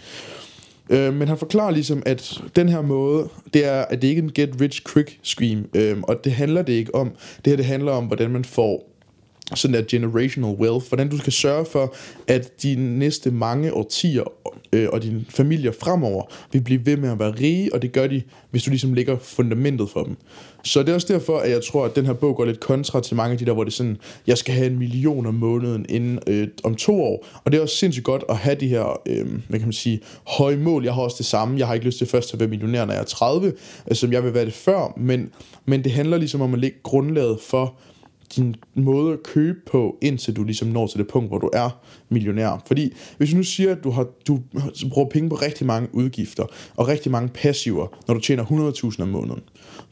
Øh, 0.90 1.14
men 1.14 1.28
han 1.28 1.38
forklarer 1.38 1.70
ligesom, 1.70 2.02
at 2.06 2.42
den 2.56 2.68
her 2.68 2.80
måde, 2.80 3.28
det 3.54 3.66
er, 3.66 3.82
at 3.82 4.02
det 4.02 4.08
ikke 4.08 4.18
er 4.18 4.22
en 4.22 4.32
get 4.32 4.60
rich 4.60 4.82
quick 4.92 5.18
scheme, 5.22 5.64
øh, 5.74 5.96
og 6.02 6.24
det 6.24 6.32
handler 6.32 6.62
det 6.62 6.72
ikke 6.72 6.94
om. 6.94 7.08
Det 7.36 7.46
her, 7.46 7.56
det 7.56 7.64
handler 7.64 7.92
om, 7.92 8.04
hvordan 8.04 8.30
man 8.30 8.44
får 8.44 8.95
sådan 9.54 9.74
der 9.74 9.82
generational 9.88 10.50
wealth, 10.50 10.88
hvordan 10.88 11.08
du 11.08 11.18
skal 11.18 11.32
sørge 11.32 11.64
for, 11.64 11.94
at 12.26 12.62
de 12.62 12.74
næste 12.74 13.30
mange 13.30 13.74
årtier 13.74 14.32
øh, 14.72 14.88
og 14.92 15.02
din 15.02 15.26
familie 15.28 15.72
fremover 15.80 16.22
vil 16.52 16.60
blive 16.60 16.86
ved 16.86 16.96
med 16.96 17.10
at 17.10 17.18
være 17.18 17.30
rige, 17.30 17.74
og 17.74 17.82
det 17.82 17.92
gør 17.92 18.06
de, 18.06 18.22
hvis 18.50 18.62
du 18.62 18.70
ligesom 18.70 18.94
lægger 18.94 19.18
fundamentet 19.18 19.90
for 19.90 20.02
dem. 20.02 20.16
Så 20.64 20.80
det 20.82 20.88
er 20.88 20.94
også 20.94 21.12
derfor, 21.12 21.38
at 21.38 21.50
jeg 21.50 21.64
tror, 21.64 21.84
at 21.84 21.96
den 21.96 22.06
her 22.06 22.12
bog 22.12 22.36
går 22.36 22.44
lidt 22.44 22.60
kontra 22.60 23.00
til 23.00 23.16
mange 23.16 23.32
af 23.32 23.38
de 23.38 23.46
der, 23.46 23.52
hvor 23.52 23.64
det 23.64 23.70
er 23.70 23.74
sådan, 23.74 23.96
jeg 24.26 24.38
skal 24.38 24.54
have 24.54 24.66
en 24.66 24.78
million 24.78 25.26
om 25.26 25.34
måneden 25.34 25.86
inden 25.88 26.18
øh, 26.26 26.48
om 26.64 26.74
to 26.74 27.02
år. 27.02 27.26
Og 27.44 27.52
det 27.52 27.58
er 27.58 27.62
også 27.62 27.76
sindssygt 27.76 28.04
godt 28.04 28.24
at 28.28 28.36
have 28.36 28.56
de 28.56 28.68
her, 28.68 29.00
øh, 29.06 29.26
hvad 29.48 29.58
kan 29.58 29.68
man 29.68 29.72
sige, 29.72 30.00
høje 30.26 30.56
mål. 30.56 30.84
Jeg 30.84 30.94
har 30.94 31.02
også 31.02 31.16
det 31.18 31.26
samme. 31.26 31.58
Jeg 31.58 31.66
har 31.66 31.74
ikke 31.74 31.86
lyst 31.86 31.98
til 31.98 32.06
først 32.06 32.34
at 32.34 32.40
være 32.40 32.48
millionær, 32.48 32.84
når 32.84 32.92
jeg 32.92 33.00
er 33.00 33.04
30, 33.04 33.52
øh, 33.90 33.96
som 33.96 34.12
jeg 34.12 34.24
vil 34.24 34.34
være 34.34 34.44
det 34.44 34.54
før, 34.54 34.92
men, 34.96 35.30
men 35.66 35.84
det 35.84 35.92
handler 35.92 36.16
ligesom 36.18 36.40
om 36.40 36.54
at 36.54 36.60
lægge 36.60 36.78
grundlaget 36.82 37.40
for, 37.40 37.74
din 38.36 38.56
måde 38.74 39.12
at 39.12 39.22
købe 39.22 39.58
på, 39.66 39.98
indtil 40.02 40.36
du 40.36 40.44
ligesom 40.44 40.68
når 40.68 40.86
til 40.86 40.98
det 40.98 41.08
punkt, 41.08 41.30
hvor 41.30 41.38
du 41.38 41.50
er 41.52 41.80
millionær. 42.08 42.62
Fordi 42.66 42.92
hvis 43.18 43.30
du 43.30 43.36
nu 43.36 43.42
siger, 43.42 43.72
at 43.72 43.84
du, 43.84 43.90
har, 43.90 44.06
du 44.28 44.40
bruger 44.90 45.08
penge 45.08 45.28
på 45.28 45.34
rigtig 45.34 45.66
mange 45.66 45.88
udgifter, 45.92 46.44
og 46.76 46.88
rigtig 46.88 47.12
mange 47.12 47.28
passiver, 47.28 47.86
når 48.08 48.14
du 48.14 48.20
tjener 48.20 48.44
100.000 48.44 49.02
om 49.02 49.08
måneden. 49.08 49.42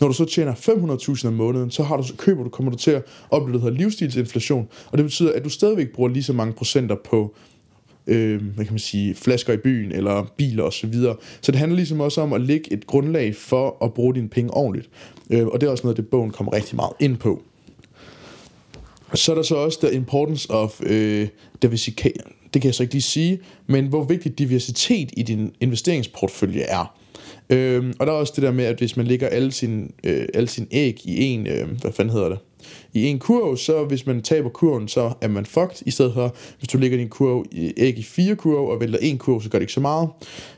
Når 0.00 0.08
du 0.08 0.14
så 0.14 0.24
tjener 0.24 0.54
500.000 0.54 1.26
om 1.26 1.32
måneden, 1.32 1.70
så 1.70 1.82
har 1.82 1.96
du, 1.96 2.02
så 2.02 2.14
køber 2.16 2.42
du, 2.42 2.48
kommer 2.48 2.72
du 2.72 2.78
til 2.78 2.90
at 2.90 3.02
opleve, 3.30 3.54
det 3.54 3.62
her 3.62 3.70
livsstilsinflation, 3.70 4.68
og 4.92 4.98
det 4.98 5.04
betyder, 5.04 5.32
at 5.32 5.44
du 5.44 5.48
stadigvæk 5.48 5.92
bruger 5.92 6.08
lige 6.08 6.22
så 6.22 6.32
mange 6.32 6.52
procenter 6.52 6.96
på 7.04 7.34
øh, 8.06 8.42
hvad 8.54 8.64
kan 8.64 8.74
man 8.74 8.78
sige, 8.78 9.14
flasker 9.14 9.52
i 9.52 9.56
byen, 9.56 9.92
eller 9.92 10.32
biler 10.36 10.62
osv. 10.62 10.80
Så, 10.80 10.86
videre. 10.86 11.16
så 11.40 11.52
det 11.52 11.58
handler 11.58 11.76
ligesom 11.76 12.00
også 12.00 12.20
om 12.20 12.32
at 12.32 12.40
lægge 12.40 12.72
et 12.72 12.86
grundlag 12.86 13.36
for 13.36 13.84
at 13.84 13.94
bruge 13.94 14.14
dine 14.14 14.28
penge 14.28 14.54
ordentligt. 14.54 14.90
Øh, 15.30 15.46
og 15.46 15.60
det 15.60 15.66
er 15.66 15.70
også 15.70 15.84
noget, 15.84 15.96
det 15.96 16.08
bogen 16.08 16.30
kommer 16.30 16.52
rigtig 16.52 16.76
meget 16.76 16.92
ind 17.00 17.16
på. 17.16 17.42
Så 19.14 19.32
er 19.32 19.36
der 19.36 19.42
så 19.42 19.54
også 19.54 19.86
the 19.86 19.96
importance 19.96 20.50
of 20.50 20.80
øh, 20.82 21.28
diversitet. 21.62 22.22
Det 22.54 22.62
kan 22.62 22.68
jeg 22.68 22.74
så 22.74 22.82
ikke 22.82 22.94
lige 22.94 23.02
sige, 23.02 23.40
men 23.66 23.86
hvor 23.86 24.04
vigtig 24.04 24.38
diversitet 24.38 25.10
i 25.16 25.22
din 25.22 25.52
investeringsportefølje 25.60 26.60
er. 26.60 26.98
Øhm, 27.50 27.92
og 27.98 28.06
der 28.06 28.12
er 28.12 28.16
også 28.16 28.32
det 28.36 28.42
der 28.42 28.52
med, 28.52 28.64
at 28.64 28.78
hvis 28.78 28.96
man 28.96 29.06
lægger 29.06 29.28
alle 29.28 29.52
sine, 29.52 29.88
øh, 30.04 30.26
alle 30.34 30.48
sin 30.48 30.68
æg 30.70 31.00
i 31.04 31.24
en, 31.24 31.46
øh, 31.46 31.68
hvad 31.80 31.92
fanden 31.92 32.12
hedder 32.12 32.28
det, 32.28 32.38
i 32.92 33.06
en 33.06 33.18
kurv, 33.18 33.56
så 33.56 33.84
hvis 33.84 34.06
man 34.06 34.22
taber 34.22 34.48
kurven, 34.48 34.88
så 34.88 35.12
er 35.20 35.28
man 35.28 35.46
fucked, 35.46 35.82
i 35.86 35.90
stedet 35.90 36.14
for, 36.14 36.34
hvis 36.58 36.68
du 36.68 36.78
lægger 36.78 36.98
din 36.98 37.08
kurv 37.08 37.44
i, 37.50 37.72
æg 37.76 37.98
i 37.98 38.02
fire 38.02 38.36
kurve 38.36 38.72
og 38.72 38.80
vælter 38.80 38.98
en 39.02 39.18
kurv, 39.18 39.42
så 39.42 39.48
gør 39.50 39.58
det 39.58 39.62
ikke 39.62 39.72
så 39.72 39.80
meget. 39.80 40.08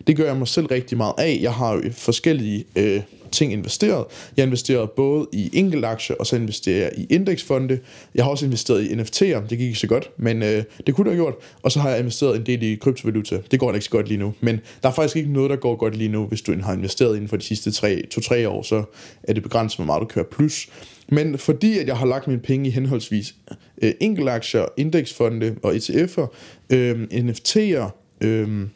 Det 0.07 0.17
gør 0.17 0.25
jeg 0.25 0.37
mig 0.37 0.49
selv 0.49 0.67
rigtig 0.67 0.97
meget 0.97 1.15
af. 1.19 1.39
Jeg 1.43 1.55
har 1.55 1.75
jo 1.75 1.83
forskellige 1.93 2.65
øh, 2.77 3.01
ting 3.33 3.53
investeret. 3.53 4.05
Jeg 4.37 4.45
investerer 4.45 4.87
både 4.87 5.27
i 5.33 5.51
enkeltaktier, 5.53 6.17
og 6.17 6.27
så 6.27 6.37
investerer 6.37 6.83
jeg 6.83 6.93
i 6.97 7.07
indeksfonde. 7.11 7.79
Jeg 8.15 8.25
har 8.25 8.31
også 8.31 8.47
investeret 8.47 8.83
i 8.83 8.95
NFT'er. 8.95 9.41
Det 9.41 9.49
gik 9.49 9.61
ikke 9.61 9.79
så 9.79 9.87
godt, 9.87 10.11
men 10.17 10.43
øh, 10.43 10.65
det 10.87 10.95
kunne 10.95 11.11
jeg 11.11 11.17
have 11.17 11.25
gjort. 11.25 11.35
Og 11.63 11.73
så 11.73 11.81
har 11.81 11.91
jeg 11.91 11.99
investeret 11.99 12.37
en 12.37 12.47
del 12.47 12.63
i 12.63 12.75
kryptovaluta. 12.75 13.39
Det 13.51 13.61
går 13.61 13.73
ikke 13.73 13.85
så 13.85 13.91
godt 13.91 14.09
lige 14.09 14.19
nu. 14.19 14.35
Men 14.41 14.61
der 14.83 14.89
er 14.89 14.93
faktisk 14.93 15.17
ikke 15.17 15.33
noget, 15.33 15.51
der 15.51 15.57
går 15.57 15.77
godt 15.77 15.97
lige 15.97 16.09
nu. 16.09 16.27
Hvis 16.27 16.43
du 16.43 16.55
har 16.63 16.73
investeret 16.73 17.15
inden 17.15 17.29
for 17.29 17.37
de 17.37 17.45
sidste 17.45 17.71
2-3 17.71 18.49
år, 18.49 18.63
så 18.63 18.85
er 19.23 19.33
det 19.33 19.43
begrænset, 19.43 19.79
hvor 19.79 19.85
meget 19.85 20.01
du 20.01 20.07
kører 20.07 20.25
plus. 20.25 20.69
Men 21.09 21.39
fordi 21.39 21.79
at 21.79 21.87
jeg 21.87 21.97
har 21.97 22.07
lagt 22.07 22.27
mine 22.27 22.41
penge 22.41 22.69
i 22.69 22.71
henholdsvis 22.71 23.35
øh, 23.83 23.93
enkeltaktier, 24.01 24.65
indeksfonde 24.77 25.57
og 25.63 25.75
ETF'er, 25.75 26.27
øh, 26.71 27.03
NFT'er, 27.03 27.91
øh, 28.21 28.67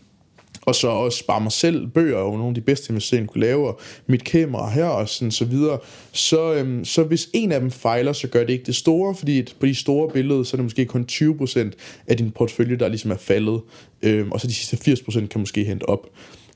og 0.71 0.75
så 0.75 0.89
også 0.89 1.19
spare 1.19 1.41
mig 1.41 1.53
selv 1.53 1.87
bøger 1.87 2.17
og 2.17 2.33
nogle 2.33 2.49
af 2.49 2.55
de 2.55 2.61
bedste 2.61 2.91
investeringer, 2.91 3.27
kunne 3.27 3.41
lave, 3.41 3.69
og 3.69 3.81
mit 4.07 4.25
kamera 4.25 4.71
her 4.71 4.85
og 4.85 5.09
sådan 5.09 5.31
så 5.31 5.45
videre. 5.45 5.79
Så, 6.13 6.55
øhm, 6.55 6.85
så 6.85 7.03
hvis 7.03 7.29
en 7.33 7.53
af 7.53 7.61
dem 7.61 7.71
fejler, 7.71 8.13
så 8.13 8.29
gør 8.29 8.41
det 8.41 8.51
ikke 8.51 8.65
det 8.65 8.77
store, 8.77 9.15
fordi 9.15 9.43
på 9.61 9.67
de 9.67 9.75
store 9.75 10.11
billeder, 10.11 10.43
så 10.43 10.57
er 10.57 10.59
det 10.59 10.65
måske 10.65 10.87
kun 10.87 11.07
20% 11.11 11.71
af 12.07 12.17
din 12.17 12.31
portefølje, 12.31 12.77
der 12.77 12.89
ligesom 12.89 13.11
er 13.11 13.17
faldet, 13.17 13.61
øhm, 14.03 14.33
og 14.33 14.41
så 14.41 14.47
de 14.47 14.55
sidste 14.55 14.91
80% 14.91 15.27
kan 15.27 15.41
måske 15.41 15.65
hente 15.65 15.89
op. 15.89 16.07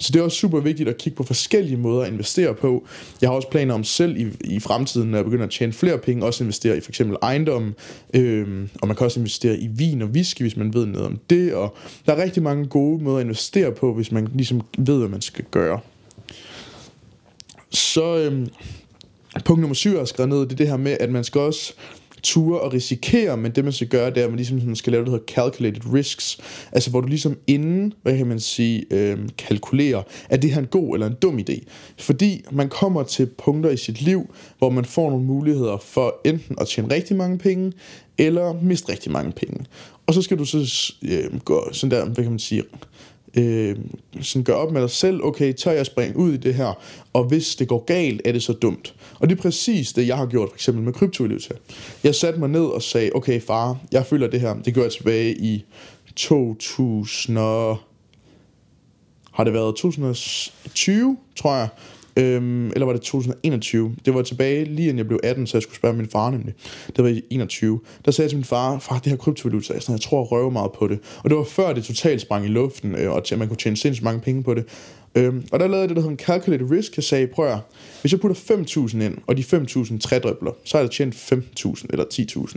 Så 0.05 0.13
det 0.13 0.21
er 0.21 0.25
også 0.25 0.37
super 0.37 0.61
vigtigt 0.61 0.89
at 0.89 0.99
kigge 0.99 1.17
på 1.17 1.23
forskellige 1.23 1.77
måder 1.77 2.03
at 2.03 2.13
investere 2.13 2.55
på. 2.55 2.87
Jeg 3.21 3.29
har 3.29 3.35
også 3.35 3.49
planer 3.51 3.75
om 3.75 3.85
selv 3.85 4.17
i, 4.17 4.27
i 4.41 4.61
fremtiden, 4.61 5.11
når 5.11 5.19
jeg 5.19 5.25
begynder 5.25 5.45
at 5.45 5.51
tjene 5.51 5.73
flere 5.73 5.99
penge, 5.99 6.27
også 6.27 6.45
investere 6.45 6.77
i 6.77 6.81
for 6.81 6.91
eksempel 6.91 7.17
ejendom, 7.23 7.75
øhm, 8.15 8.69
og 8.83 8.89
man 8.89 8.97
kan 8.97 9.05
også 9.05 9.21
investere 9.21 9.57
i 9.57 9.67
vin 9.67 10.03
og 10.03 10.09
whisky, 10.09 10.43
hvis 10.43 10.57
man 10.57 10.75
ved 10.75 10.87
noget 10.87 11.07
om 11.07 11.19
det, 11.31 11.55
og 11.55 11.77
der 12.07 12.13
er 12.13 12.23
rigtig 12.23 12.43
mange 12.43 12.67
gode 12.67 13.05
måder 13.05 13.19
at 13.19 13.25
investere 13.25 13.73
på, 13.73 13.95
hvis 13.95 14.13
man 14.13 14.29
ligesom 14.35 14.63
ved, 14.79 14.99
hvad 14.99 15.09
man 15.09 15.21
skal 15.21 15.45
gøre. 15.51 15.81
Så 17.71 18.17
øhm, 18.17 18.49
punkt 19.45 19.61
nummer 19.61 19.75
syv, 19.75 19.91
jeg 19.91 19.99
har 19.99 20.05
skrevet 20.05 20.29
ned, 20.29 20.39
det 20.41 20.53
er 20.53 20.57
det 20.57 20.69
her 20.69 20.77
med, 20.77 20.97
at 21.01 21.11
man 21.11 21.25
skal 21.25 21.41
også 21.41 21.75
ture 22.25 22.61
og 22.61 22.73
risikere, 22.73 23.37
men 23.37 23.53
det 23.53 23.65
man 23.65 23.73
skal 23.73 23.89
gøre, 23.89 24.11
det 24.11 24.19
er, 24.19 24.25
at 24.25 24.31
man 24.31 24.37
ligesom 24.37 24.75
skal 24.75 24.91
lave 24.91 25.05
det, 25.05 25.13
der 25.13 25.19
hedder 25.19 25.33
calculated 25.35 25.93
risks, 25.95 26.39
altså 26.73 26.91
hvor 26.91 27.01
du 27.01 27.07
ligesom 27.07 27.37
inden, 27.47 27.93
hvad 28.03 28.17
kan 28.17 28.27
man 28.27 28.41
sige, 28.41 28.85
øh, 28.91 29.19
kalkulerer, 29.39 30.03
er 30.31 30.37
det 30.37 30.51
her 30.51 30.59
en 30.59 30.67
god 30.67 30.95
eller 30.95 31.07
en 31.07 31.17
dum 31.23 31.39
idé. 31.39 31.65
Fordi 31.99 32.45
man 32.53 32.69
kommer 32.69 33.03
til 33.03 33.27
punkter 33.27 33.71
i 33.71 33.77
sit 33.77 34.03
liv, 34.03 34.35
hvor 34.59 34.71
man 34.71 34.85
får 34.85 35.11
nogle 35.11 35.25
muligheder 35.25 35.77
for 35.77 36.21
enten 36.25 36.57
at 36.61 36.69
tjene 36.69 36.95
rigtig 36.95 37.17
mange 37.17 37.39
penge, 37.39 37.73
eller 38.19 38.63
miste 38.63 38.93
rigtig 38.93 39.13
mange 39.13 39.33
penge. 39.33 39.65
Og 40.07 40.15
så 40.15 40.23
skal 40.23 40.39
du 40.39 40.45
så 40.45 40.93
øh, 41.03 41.41
gå 41.41 41.69
sådan 41.73 41.91
der, 41.91 42.05
hvad 42.05 42.25
kan 42.25 42.33
man 42.33 42.39
sige, 42.39 42.63
øh, 43.37 43.77
sådan 44.21 44.45
gør 44.45 44.55
op 44.55 44.73
med 44.73 44.81
dig 44.81 44.91
selv, 44.91 45.21
okay, 45.23 45.53
tør 45.53 45.71
jeg 45.71 45.87
springe 45.87 46.17
ud 46.17 46.33
i 46.33 46.37
det 46.37 46.55
her, 46.55 46.81
og 47.13 47.25
hvis 47.25 47.57
det 47.57 47.69
går 47.69 47.85
galt, 47.85 48.23
er 48.25 48.33
det 48.33 48.43
så 48.43 48.53
dumt. 48.53 48.95
Og 49.19 49.29
det 49.29 49.39
er 49.39 49.43
præcis 49.43 49.93
det, 49.93 50.07
jeg 50.07 50.17
har 50.17 50.27
gjort 50.27 50.49
for 50.49 50.57
eksempel 50.57 50.85
med 50.85 50.93
kryptovaluta. 50.93 51.55
Jeg 52.05 52.15
satte 52.15 52.39
mig 52.39 52.49
ned 52.49 52.65
og 52.65 52.83
sagde, 52.83 53.11
okay 53.15 53.41
far, 53.41 53.79
jeg 53.93 54.07
føler 54.07 54.27
det 54.27 54.41
her, 54.41 54.55
det 54.65 54.75
gør 54.75 54.83
jeg 54.83 54.93
tilbage 54.93 55.35
i 55.35 55.65
2000 56.17 57.39
har 59.35 59.45
det 59.45 59.53
været 59.53 59.77
2020, 59.77 61.17
tror 61.37 61.57
jeg, 61.57 61.69
Øhm, 62.17 62.67
eller 62.67 62.87
var 62.87 62.93
det 62.93 63.03
2021? 63.03 63.97
Det 64.05 64.15
var 64.15 64.23
tilbage 64.23 64.65
lige 64.65 64.89
inden 64.89 64.99
jeg 64.99 65.07
blev 65.07 65.21
18, 65.23 65.47
så 65.47 65.57
jeg 65.57 65.63
skulle 65.63 65.77
spørge 65.77 65.97
min 65.97 66.09
far 66.09 66.31
nemlig. 66.31 66.55
Det 66.97 67.05
var 67.05 67.11
i 67.11 67.23
21. 67.31 67.81
Der 68.05 68.11
sagde 68.11 68.27
jeg 68.27 68.31
til 68.31 68.39
min 68.39 68.45
far, 68.45 68.79
far, 68.79 68.99
det 68.99 69.07
her 69.07 69.17
kryptovaluta, 69.17 69.73
jeg, 69.73 69.83
sådan, 69.83 69.93
jeg 69.93 70.01
tror, 70.01 70.23
jeg 70.23 70.33
røver 70.33 70.51
meget 70.51 70.73
på 70.73 70.89
det. 70.89 70.99
Og 71.25 71.31
det 71.31 71.39
var 71.39 71.45
før 71.45 71.73
det 71.73 71.85
totalt 71.85 72.21
sprang 72.21 72.45
i 72.45 72.49
luften, 72.49 72.95
øh, 72.95 73.13
og 73.13 73.25
til, 73.25 73.35
at 73.35 73.39
man 73.39 73.49
kunne 73.49 73.57
tjene 73.57 73.77
sindssygt 73.77 74.05
mange 74.05 74.21
penge 74.21 74.43
på 74.43 74.55
det. 74.55 74.65
Øhm, 75.15 75.45
og 75.53 75.61
der 75.61 75.67
lavede 75.67 75.81
jeg 75.81 75.89
det, 75.89 75.97
der 75.97 76.03
hedder 76.03 76.13
en 76.13 76.19
calculated 76.19 76.71
risk. 76.71 76.97
Jeg 76.97 77.05
sagde, 77.05 77.27
prøv 77.27 77.47
at, 77.47 77.59
hvis 78.01 78.13
jeg 78.13 78.21
putter 78.21 78.37
5.000 78.37 79.03
ind, 79.03 79.19
og 79.27 79.37
de 79.37 79.43
5.000 79.43 79.99
trædribler, 79.99 80.53
så 80.65 80.77
har 80.77 80.83
jeg 80.83 80.91
tjent 80.91 81.15
15.000 81.15 81.87
eller 81.91 82.05
10.000. 82.05 82.57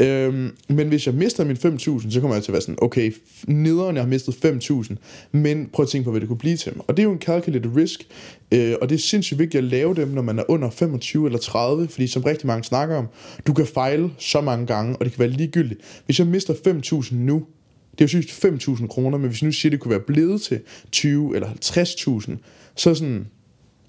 Øhm, 0.00 0.50
men 0.68 0.88
hvis 0.88 1.06
jeg 1.06 1.14
mister 1.14 1.44
min 1.44 1.56
5.000, 1.56 2.10
så 2.10 2.20
kommer 2.20 2.34
jeg 2.34 2.42
til 2.42 2.50
at 2.50 2.52
være 2.52 2.62
sådan, 2.62 2.78
okay, 2.82 3.14
nederen, 3.46 3.96
jeg 3.96 4.02
har 4.02 4.08
mistet 4.08 4.34
5.000, 4.44 4.94
men 5.32 5.68
prøv 5.72 5.82
at 5.82 5.88
tænke 5.88 6.04
på, 6.04 6.10
hvad 6.10 6.20
det 6.20 6.28
kunne 6.28 6.38
blive 6.38 6.56
til 6.56 6.72
mig. 6.76 6.84
Og 6.88 6.96
det 6.96 7.02
er 7.02 7.04
jo 7.04 7.12
en 7.12 7.18
calculated 7.18 7.76
risk, 7.76 8.06
øh, 8.52 8.74
og 8.82 8.88
det 8.88 8.94
er 8.94 8.98
sindssygt 8.98 9.38
vigtigt 9.38 9.64
at 9.64 9.70
lave 9.70 9.94
dem, 9.94 10.08
når 10.08 10.22
man 10.22 10.38
er 10.38 10.42
under 10.48 10.70
25 10.70 11.26
eller 11.26 11.38
30, 11.38 11.88
fordi 11.88 12.06
som 12.06 12.22
rigtig 12.22 12.46
mange 12.46 12.64
snakker 12.64 12.96
om, 12.96 13.06
du 13.46 13.52
kan 13.52 13.66
fejle 13.66 14.10
så 14.18 14.40
mange 14.40 14.66
gange, 14.66 14.96
og 14.96 15.04
det 15.04 15.12
kan 15.12 15.20
være 15.20 15.28
ligegyldigt. 15.28 15.80
Hvis 16.06 16.18
jeg 16.18 16.26
mister 16.26 16.54
5.000 16.54 17.14
nu, 17.14 17.46
det 17.92 18.00
er 18.00 18.18
jo 18.18 18.22
sygt 18.22 18.44
5.000 18.44 18.86
kroner, 18.86 19.18
men 19.18 19.28
hvis 19.28 19.42
nu 19.42 19.52
siger, 19.52 19.70
det 19.70 19.80
kunne 19.80 19.90
være 19.90 20.00
blevet 20.00 20.42
til 20.42 20.60
20 20.92 21.34
eller 21.34 21.48
50.000, 21.48 22.36
så 22.76 22.90
er 22.90 22.94
sådan, 22.94 23.26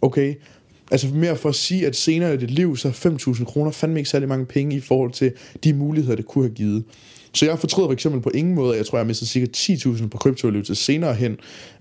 okay, 0.01 0.35
Altså 0.91 1.07
mere 1.07 1.37
for 1.37 1.49
at 1.49 1.55
sige, 1.55 1.87
at 1.87 1.95
senere 1.95 2.33
i 2.33 2.37
dit 2.37 2.51
liv, 2.51 2.77
så 2.77 2.87
er 2.87 2.91
5.000 2.91 3.43
kroner 3.43 3.71
fandme 3.71 3.99
ikke 3.99 4.09
særlig 4.09 4.29
mange 4.29 4.45
penge 4.45 4.75
i 4.75 4.79
forhold 4.79 5.11
til 5.11 5.33
de 5.63 5.73
muligheder, 5.73 6.15
det 6.15 6.25
kunne 6.25 6.45
have 6.45 6.55
givet. 6.55 6.83
Så 7.33 7.45
jeg 7.45 7.59
fortryder 7.59 7.87
for 7.87 7.93
eksempel 7.93 8.21
på 8.21 8.29
ingen 8.29 8.55
måde, 8.55 8.71
at 8.71 8.77
jeg 8.77 8.85
tror, 8.85 8.97
jeg 8.97 9.03
har 9.03 9.07
mistet 9.07 9.27
cirka 9.27 9.45
10.000 9.57 10.07
på 10.07 10.17
kryptovaluta 10.17 10.73
senere 10.73 11.13
hen. 11.13 11.37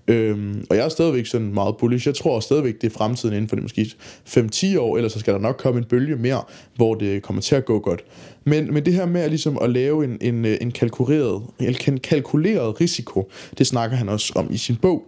Øhm, 0.07 0.65
og 0.69 0.75
jeg 0.75 0.85
er 0.85 0.89
stadigvæk 0.89 1.25
sådan 1.25 1.53
meget 1.53 1.77
bullish. 1.77 2.07
Jeg 2.07 2.15
tror 2.15 2.39
stadigvæk, 2.39 2.81
det 2.81 2.87
er 2.87 2.97
fremtiden 2.97 3.35
inden 3.35 3.49
for 3.49 3.55
det 3.55 3.63
måske 3.63 3.91
5-10 4.27 4.79
år, 4.79 4.97
ellers 4.97 5.11
så 5.13 5.19
skal 5.19 5.33
der 5.33 5.39
nok 5.39 5.57
komme 5.57 5.77
en 5.77 5.83
bølge 5.85 6.15
mere, 6.15 6.43
hvor 6.75 6.95
det 6.95 7.23
kommer 7.23 7.41
til 7.41 7.55
at 7.55 7.65
gå 7.65 7.79
godt. 7.79 8.03
Men, 8.43 8.73
men 8.73 8.85
det 8.85 8.93
her 8.93 9.05
med 9.05 9.21
at, 9.21 9.29
ligesom 9.29 9.57
at 9.61 9.69
lave 9.69 10.03
en, 10.03 10.17
en, 10.21 10.45
en, 10.45 10.71
kalkuleret, 10.71 11.43
en 11.87 11.99
kalkuleret 11.99 12.81
risiko, 12.81 13.31
det 13.57 13.67
snakker 13.67 13.97
han 13.97 14.09
også 14.09 14.33
om 14.35 14.47
i 14.51 14.57
sin 14.57 14.75
bog. 14.75 15.03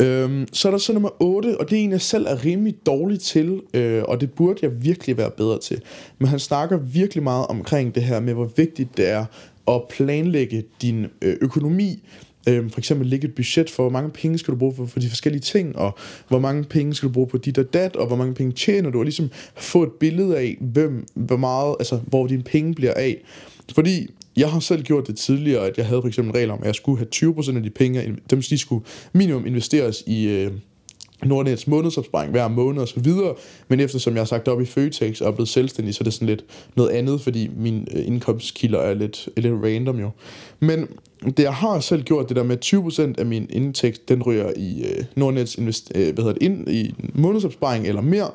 Øhm, 0.00 0.46
så 0.52 0.68
er 0.68 0.72
der 0.72 0.78
så 0.78 0.92
nummer 0.92 1.22
8, 1.22 1.60
og 1.60 1.70
det 1.70 1.78
er 1.78 1.82
en, 1.82 1.90
jeg 1.90 2.00
selv 2.00 2.26
er 2.26 2.44
rimelig 2.44 2.74
dårlig 2.86 3.20
til, 3.20 3.60
øh, 3.74 4.02
og 4.02 4.20
det 4.20 4.32
burde 4.32 4.58
jeg 4.62 4.84
virkelig 4.84 5.16
være 5.16 5.30
bedre 5.30 5.58
til. 5.58 5.80
Men 6.18 6.28
han 6.28 6.38
snakker 6.38 6.76
virkelig 6.76 7.22
meget 7.22 7.46
omkring 7.46 7.94
det 7.94 8.02
her 8.02 8.20
med, 8.20 8.34
hvor 8.34 8.50
vigtigt 8.56 8.96
det 8.96 9.08
er 9.08 9.24
at 9.68 9.82
planlægge 9.90 10.64
din 10.80 11.06
øh, 11.22 11.36
økonomi, 11.40 12.02
Øhm, 12.48 12.70
for 12.70 12.78
eksempel 12.78 13.06
lægge 13.06 13.28
et 13.28 13.34
budget 13.34 13.70
for, 13.70 13.82
hvor 13.82 13.90
mange 13.90 14.10
penge 14.10 14.38
skal 14.38 14.52
du 14.52 14.58
bruge 14.58 14.74
for, 14.74 14.86
for 14.86 15.00
de 15.00 15.08
forskellige 15.08 15.40
ting, 15.40 15.76
og 15.76 15.98
hvor 16.28 16.38
mange 16.38 16.64
penge 16.64 16.94
skal 16.94 17.08
du 17.08 17.12
bruge 17.12 17.26
på 17.26 17.38
dit 17.38 17.58
og 17.58 17.74
dat, 17.74 17.96
og 17.96 18.06
hvor 18.06 18.16
mange 18.16 18.34
penge 18.34 18.52
tjener 18.52 18.90
du, 18.90 18.98
og 18.98 19.04
ligesom 19.04 19.30
få 19.56 19.82
et 19.82 19.92
billede 19.92 20.38
af, 20.38 20.56
hvem, 20.60 21.06
hvor 21.14 21.36
meget, 21.36 21.76
altså, 21.78 22.00
hvor 22.06 22.26
dine 22.26 22.42
penge 22.42 22.74
bliver 22.74 22.94
af. 22.94 23.22
Fordi 23.74 24.10
jeg 24.36 24.50
har 24.50 24.60
selv 24.60 24.82
gjort 24.82 25.06
det 25.06 25.16
tidligere, 25.16 25.66
at 25.66 25.78
jeg 25.78 25.86
havde 25.86 26.00
for 26.00 26.08
eksempel 26.08 26.32
regler 26.32 26.54
om, 26.54 26.60
at 26.60 26.66
jeg 26.66 26.74
skulle 26.74 26.98
have 26.98 27.32
20% 27.32 27.56
af 27.56 27.62
de 27.62 27.70
penge, 27.70 28.16
dem 28.30 28.42
de 28.42 28.58
skulle 28.58 28.84
minimum 29.12 29.46
investeres 29.46 30.02
i, 30.06 30.24
øh, 30.24 30.52
Nordnets 31.24 31.66
månedsopsparing 31.66 32.30
hver 32.30 32.48
måned 32.48 32.82
og 32.82 32.88
så 32.88 33.00
videre, 33.00 33.34
men 33.68 33.80
eftersom 33.80 34.14
jeg 34.14 34.20
har 34.20 34.26
sagt 34.26 34.48
op 34.48 34.60
i 34.60 34.64
Føtex 34.64 35.20
og 35.20 35.28
er 35.28 35.32
blevet 35.32 35.48
selvstændig, 35.48 35.94
så 35.94 35.98
er 36.00 36.04
det 36.04 36.12
sådan 36.12 36.28
lidt 36.28 36.44
noget 36.74 36.90
andet, 36.90 37.20
fordi 37.20 37.50
min 37.56 37.88
øh, 37.94 38.06
indkomstkilder 38.06 38.78
er 38.78 38.94
lidt, 38.94 39.28
er 39.36 39.40
lidt 39.40 39.54
random 39.64 40.00
jo. 40.00 40.10
Men 40.60 40.88
det 41.24 41.38
jeg 41.38 41.54
har 41.54 41.80
selv 41.80 42.02
gjort, 42.02 42.28
det 42.28 42.36
der 42.36 42.42
med 42.42 42.56
20% 42.64 43.20
af 43.20 43.26
min 43.26 43.46
indtægt, 43.50 44.08
den 44.08 44.22
ryger 44.22 44.52
i 44.56 44.84
øh, 44.84 45.04
Nordnets 45.14 45.54
invest, 45.54 45.92
øh, 45.94 46.14
hvad 46.14 46.24
hedder 46.24 46.32
det, 46.32 46.42
ind, 46.42 46.68
i 46.68 46.94
månedsopsparing 47.14 47.86
eller 47.86 48.02
mere, 48.02 48.30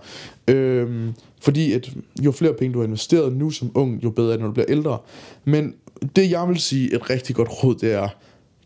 øh, 0.47 1.09
fordi 1.41 1.73
at 1.73 1.91
jo 2.23 2.31
flere 2.31 2.53
penge 2.53 2.73
du 2.73 2.79
har 2.79 2.85
investeret 2.85 3.35
nu 3.35 3.49
som 3.49 3.71
ung, 3.75 4.03
jo 4.03 4.09
bedre 4.09 4.27
er 4.27 4.31
det, 4.31 4.39
når 4.39 4.47
du 4.47 4.53
bliver 4.53 4.69
ældre. 4.69 4.97
Men 5.45 5.73
det 6.15 6.31
jeg 6.31 6.47
vil 6.47 6.59
sige 6.59 6.95
et 6.95 7.09
rigtig 7.09 7.35
godt 7.35 7.63
råd, 7.63 7.75
det 7.75 7.93
er, 7.93 8.09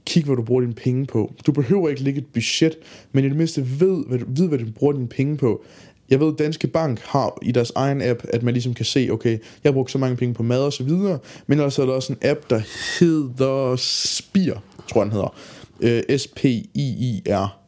kig, 0.05 0.23
hvad 0.25 0.35
du 0.35 0.41
bruger 0.41 0.61
dine 0.61 0.73
penge 0.73 1.05
på. 1.05 1.33
Du 1.45 1.51
behøver 1.51 1.89
ikke 1.89 2.03
lægge 2.03 2.21
et 2.21 2.27
budget, 2.33 2.75
men 3.11 3.25
i 3.25 3.29
det 3.29 3.37
mindste 3.37 3.79
ved, 3.79 4.05
hvad 4.07 4.19
du, 4.19 4.25
ved, 4.27 4.47
hvad 4.47 4.59
du 4.59 4.65
bruger 4.75 4.93
dine 4.93 5.07
penge 5.07 5.37
på. 5.37 5.63
Jeg 6.09 6.19
ved, 6.19 6.33
Danske 6.37 6.67
Bank 6.67 6.99
har 6.99 7.37
i 7.41 7.51
deres 7.51 7.71
egen 7.75 8.01
app, 8.01 8.19
at 8.29 8.43
man 8.43 8.53
ligesom 8.53 8.73
kan 8.73 8.85
se, 8.85 9.09
okay, 9.11 9.31
jeg 9.31 9.69
har 9.69 9.71
brugt 9.71 9.91
så 9.91 9.97
mange 9.97 10.17
penge 10.17 10.33
på 10.33 10.43
mad 10.43 10.63
og 10.63 10.73
så 10.73 10.83
videre, 10.83 11.19
men 11.47 11.59
også 11.59 11.81
er 11.81 11.85
der 11.85 11.93
også 11.93 12.13
en 12.13 12.19
app, 12.21 12.49
der 12.49 12.61
hedder 12.99 13.75
Spir, 13.75 14.53
tror 14.87 15.01
jeg 15.01 15.05
den 15.05 15.11
hedder. 15.11 15.35
Øh, 15.81 16.17
S-P-I-I-R. 16.17 17.60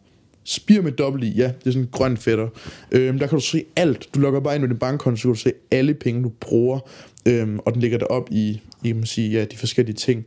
Spir 0.44 0.82
med 0.82 0.92
dobbelt 0.92 1.24
i, 1.24 1.30
ja, 1.30 1.44
det 1.44 1.68
er 1.68 1.72
sådan 1.72 1.82
en 1.82 1.90
grøn 1.92 2.18
fætter. 2.18 2.48
Øhm, 2.92 3.20
der 3.20 3.28
kan 3.28 3.38
du 3.38 3.44
se 3.44 3.64
alt. 3.76 4.10
Du 4.16 4.20
logger 4.20 4.40
bare 4.40 4.56
ind 4.56 4.62
med 4.62 4.70
din 4.70 4.78
bankkonto, 4.78 5.18
så 5.18 5.24
kan 5.24 5.34
du 5.34 5.40
se 5.40 5.54
alle 5.72 5.94
penge, 5.94 6.24
du 6.24 6.32
bruger, 6.40 6.80
øhm, 7.28 7.60
og 7.60 7.74
den 7.74 7.82
ligger 7.82 7.98
der 7.98 8.06
op 8.06 8.28
i, 8.32 8.62
i 8.84 8.94
man 8.94 9.06
sige, 9.06 9.30
ja, 9.30 9.46
de 9.46 9.58
forskellige 9.58 9.96
ting. 9.96 10.26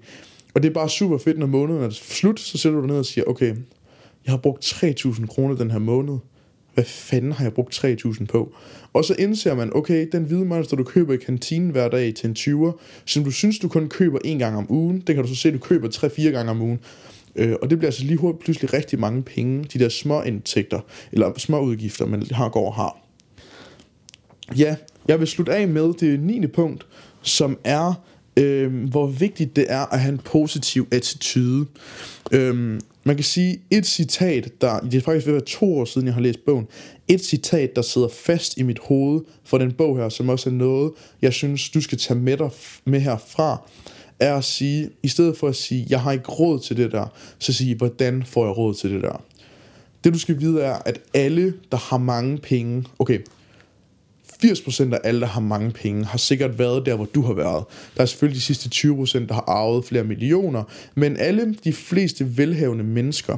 Og 0.54 0.62
det 0.62 0.68
er 0.68 0.74
bare 0.74 0.88
super 0.88 1.18
fedt, 1.18 1.38
når 1.38 1.46
måneden 1.46 1.82
er 1.82 1.90
slut, 1.90 2.40
så 2.40 2.58
sætter 2.58 2.76
du 2.76 2.82
dig 2.82 2.90
ned 2.90 2.98
og 2.98 3.06
siger, 3.06 3.24
okay, 3.24 3.54
jeg 4.26 4.32
har 4.32 4.36
brugt 4.36 4.64
3.000 4.64 5.26
kroner 5.26 5.56
den 5.56 5.70
her 5.70 5.78
måned. 5.78 6.18
Hvad 6.74 6.84
fanden 6.84 7.32
har 7.32 7.44
jeg 7.44 7.52
brugt 7.52 7.84
3.000 7.84 8.26
på? 8.26 8.54
Og 8.92 9.04
så 9.04 9.14
indser 9.18 9.54
man, 9.54 9.70
okay, 9.74 10.08
den 10.12 10.24
hvide 10.24 10.44
monster, 10.44 10.76
du 10.76 10.84
køber 10.84 11.14
i 11.14 11.16
kantinen 11.16 11.70
hver 11.70 11.88
dag 11.88 12.14
til 12.14 12.28
en 12.28 12.36
20'er, 12.38 12.78
som 13.04 13.24
du 13.24 13.30
synes, 13.30 13.58
du 13.58 13.68
kun 13.68 13.88
køber 13.88 14.18
en 14.24 14.38
gang 14.38 14.56
om 14.56 14.66
ugen, 14.72 15.02
det 15.06 15.14
kan 15.14 15.24
du 15.24 15.28
så 15.28 15.34
se, 15.34 15.52
du 15.52 15.58
køber 15.58 15.88
3-4 15.88 16.22
gange 16.22 16.50
om 16.50 16.62
ugen. 16.62 16.80
Øh, 17.36 17.56
og 17.62 17.70
det 17.70 17.78
bliver 17.78 17.88
altså 17.88 18.04
lige 18.04 18.16
hurtigt 18.16 18.44
pludselig 18.44 18.72
rigtig 18.72 18.98
mange 18.98 19.22
penge, 19.22 19.64
de 19.64 19.78
der 19.78 19.88
små 19.88 20.22
indtægter, 20.22 20.80
eller 21.12 21.38
små 21.38 21.60
udgifter, 21.60 22.06
man 22.06 22.22
har 22.30 22.48
går 22.48 22.66
og 22.66 22.74
har. 22.74 22.98
Ja, 24.58 24.76
jeg 25.08 25.20
vil 25.20 25.28
slutte 25.28 25.54
af 25.54 25.68
med 25.68 25.94
det 25.94 26.20
9. 26.20 26.46
punkt, 26.46 26.86
som 27.22 27.58
er 27.64 27.94
øh, 28.36 28.88
hvor 28.90 29.06
vigtigt 29.06 29.56
det 29.56 29.66
er 29.68 29.92
at 29.94 30.00
have 30.00 30.12
en 30.12 30.18
positiv 30.18 30.88
attitude. 30.92 31.66
Øh, 32.32 32.80
man 33.04 33.16
kan 33.16 33.24
sige 33.24 33.60
et 33.70 33.86
citat, 33.86 34.60
der, 34.60 34.80
det 34.80 34.94
er 34.94 35.00
faktisk 35.00 35.26
ved 35.26 35.34
at 35.34 35.40
være 35.40 35.46
to 35.46 35.78
år 35.78 35.84
siden, 35.84 36.06
jeg 36.06 36.14
har 36.14 36.20
læst 36.20 36.44
bogen, 36.46 36.66
et 37.08 37.24
citat, 37.24 37.76
der 37.76 37.82
sidder 37.82 38.08
fast 38.08 38.56
i 38.56 38.62
mit 38.62 38.78
hoved 38.78 39.20
for 39.44 39.58
den 39.58 39.72
bog 39.72 39.96
her, 39.96 40.08
som 40.08 40.28
også 40.28 40.50
er 40.50 40.54
noget, 40.54 40.92
jeg 41.22 41.32
synes, 41.32 41.70
du 41.70 41.80
skal 41.80 41.98
tage 41.98 42.20
med 42.20 42.36
dig 42.36 42.50
med 42.84 43.00
herfra, 43.00 43.68
er 44.20 44.34
at 44.34 44.44
sige, 44.44 44.90
i 45.02 45.08
stedet 45.08 45.36
for 45.36 45.48
at 45.48 45.56
sige, 45.56 45.86
jeg 45.90 46.00
har 46.00 46.12
ikke 46.12 46.30
råd 46.30 46.60
til 46.60 46.76
det 46.76 46.92
der, 46.92 47.06
så 47.38 47.52
sige, 47.52 47.76
hvordan 47.76 48.22
får 48.22 48.46
jeg 48.46 48.56
råd 48.56 48.74
til 48.74 48.90
det 48.90 49.02
der? 49.02 49.22
Det 50.04 50.14
du 50.14 50.18
skal 50.18 50.40
vide 50.40 50.62
er, 50.62 50.78
at 50.84 51.00
alle, 51.14 51.54
der 51.72 51.76
har 51.76 51.98
mange 51.98 52.38
penge, 52.38 52.84
okay, 52.98 53.18
80% 54.44 54.94
af 54.94 55.00
alle, 55.04 55.20
der 55.20 55.26
har 55.26 55.40
mange 55.40 55.70
penge, 55.70 56.04
har 56.04 56.18
sikkert 56.18 56.58
været 56.58 56.86
der, 56.86 56.96
hvor 56.96 57.04
du 57.04 57.22
har 57.22 57.32
været. 57.32 57.64
Der 57.96 58.02
er 58.02 58.06
selvfølgelig 58.06 58.36
de 58.36 58.40
sidste 58.40 58.70
20%, 58.74 59.26
der 59.26 59.34
har 59.34 59.44
arvet 59.46 59.84
flere 59.84 60.04
millioner, 60.04 60.62
men 60.94 61.16
alle 61.16 61.54
de 61.64 61.72
fleste 61.72 62.36
velhavende 62.36 62.84
mennesker, 62.84 63.36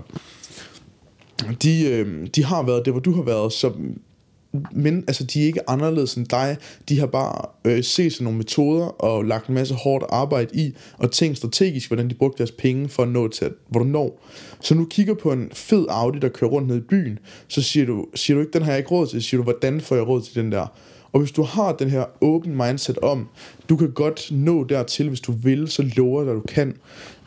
de, 1.63 1.85
øh, 1.85 2.27
de 2.35 2.45
har 2.45 2.63
været 2.63 2.85
der, 2.85 2.91
hvor 2.91 3.01
du 3.01 3.13
har 3.13 3.23
været, 3.23 3.53
så 3.53 3.73
men 4.73 5.05
altså, 5.07 5.25
de 5.25 5.43
er 5.43 5.47
ikke 5.47 5.71
anderledes 5.71 6.15
end 6.15 6.27
dig. 6.27 6.57
De 6.89 6.99
har 6.99 7.07
bare 7.07 7.47
øh, 7.65 7.85
set 7.85 8.13
sig 8.13 8.25
nogle 8.25 8.39
metoder 8.39 8.87
og 8.87 9.25
lagt 9.25 9.49
en 9.49 9.55
masse 9.55 9.75
hårdt 9.75 10.05
arbejde 10.09 10.51
i, 10.55 10.75
og 10.99 11.11
tænkt 11.13 11.37
strategisk, 11.37 11.89
hvordan 11.89 12.11
de 12.11 12.15
brugte 12.15 12.39
deres 12.39 12.51
penge 12.51 12.89
for 12.89 13.03
at 13.03 13.09
nå 13.09 13.29
til, 13.29 13.51
hvor 13.69 13.81
du 13.81 13.87
når. 13.87 14.25
Så 14.61 14.75
nu 14.75 14.85
kigger 14.85 15.15
på 15.15 15.33
en 15.33 15.51
fed 15.53 15.87
Audi, 15.89 16.19
der 16.19 16.29
kører 16.29 16.51
rundt 16.51 16.69
ned 16.69 16.77
i 16.77 16.81
byen, 16.81 17.19
så 17.49 17.63
siger 17.63 17.87
du, 17.87 18.07
siger 18.15 18.35
du 18.35 18.41
ikke, 18.41 18.53
den 18.53 18.63
har 18.63 18.71
jeg 18.71 18.79
ikke 18.79 18.91
råd 18.91 19.07
til, 19.07 19.23
siger 19.23 19.39
du, 19.39 19.43
hvordan 19.43 19.81
får 19.81 19.97
jeg 19.97 20.09
råd 20.09 20.23
til 20.23 20.35
den 20.35 20.53
der? 20.53 20.67
Og 21.13 21.21
hvis 21.21 21.33
du 21.33 21.43
har 21.43 21.73
den 21.73 21.91
her 21.91 22.05
open 22.21 22.57
mindset 22.57 22.99
om, 22.99 23.29
du 23.69 23.77
kan 23.77 23.91
godt 23.91 24.29
nå 24.33 24.65
dertil, 24.65 25.09
hvis 25.09 25.21
du 25.21 25.33
vil, 25.33 25.69
så 25.69 25.91
lover 25.97 26.21
jeg 26.21 26.27
dig, 26.27 26.35
du 26.35 26.47
kan. 26.49 26.77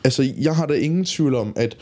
Altså, 0.04 0.32
jeg 0.38 0.56
har 0.56 0.66
da 0.66 0.74
ingen 0.74 1.04
tvivl 1.04 1.34
om, 1.34 1.52
at 1.56 1.76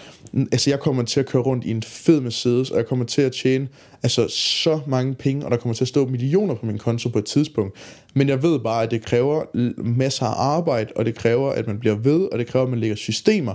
altså, 0.53 0.71
jeg 0.71 0.81
kommer 0.81 1.03
til 1.03 1.21
at 1.21 1.27
køre 1.27 1.43
rundt 1.43 1.65
i 1.65 1.71
en 1.71 1.83
fed 1.83 2.21
Mercedes, 2.21 2.71
og 2.71 2.77
jeg 2.77 2.87
kommer 2.87 3.05
til 3.05 3.23
at 3.23 3.33
tjene 3.33 3.69
altså, 4.03 4.29
så 4.29 4.81
mange 4.87 5.15
penge, 5.15 5.45
og 5.45 5.51
der 5.51 5.57
kommer 5.57 5.75
til 5.75 5.85
at 5.85 5.89
stå 5.89 6.07
millioner 6.07 6.55
på 6.55 6.67
min 6.67 6.79
konto 6.79 7.09
på 7.09 7.19
et 7.19 7.25
tidspunkt. 7.25 7.77
Men 8.15 8.29
jeg 8.29 8.43
ved 8.43 8.59
bare, 8.59 8.83
at 8.83 8.91
det 8.91 9.05
kræver 9.05 9.45
masser 9.83 10.27
af 10.27 10.57
arbejde, 10.57 10.93
og 10.97 11.05
det 11.05 11.15
kræver, 11.15 11.51
at 11.51 11.67
man 11.67 11.79
bliver 11.79 11.97
ved, 11.97 12.29
og 12.33 12.39
det 12.39 12.47
kræver, 12.47 12.65
at 12.65 12.71
man 12.71 12.81
lægger 12.81 12.97
systemer. 12.97 13.55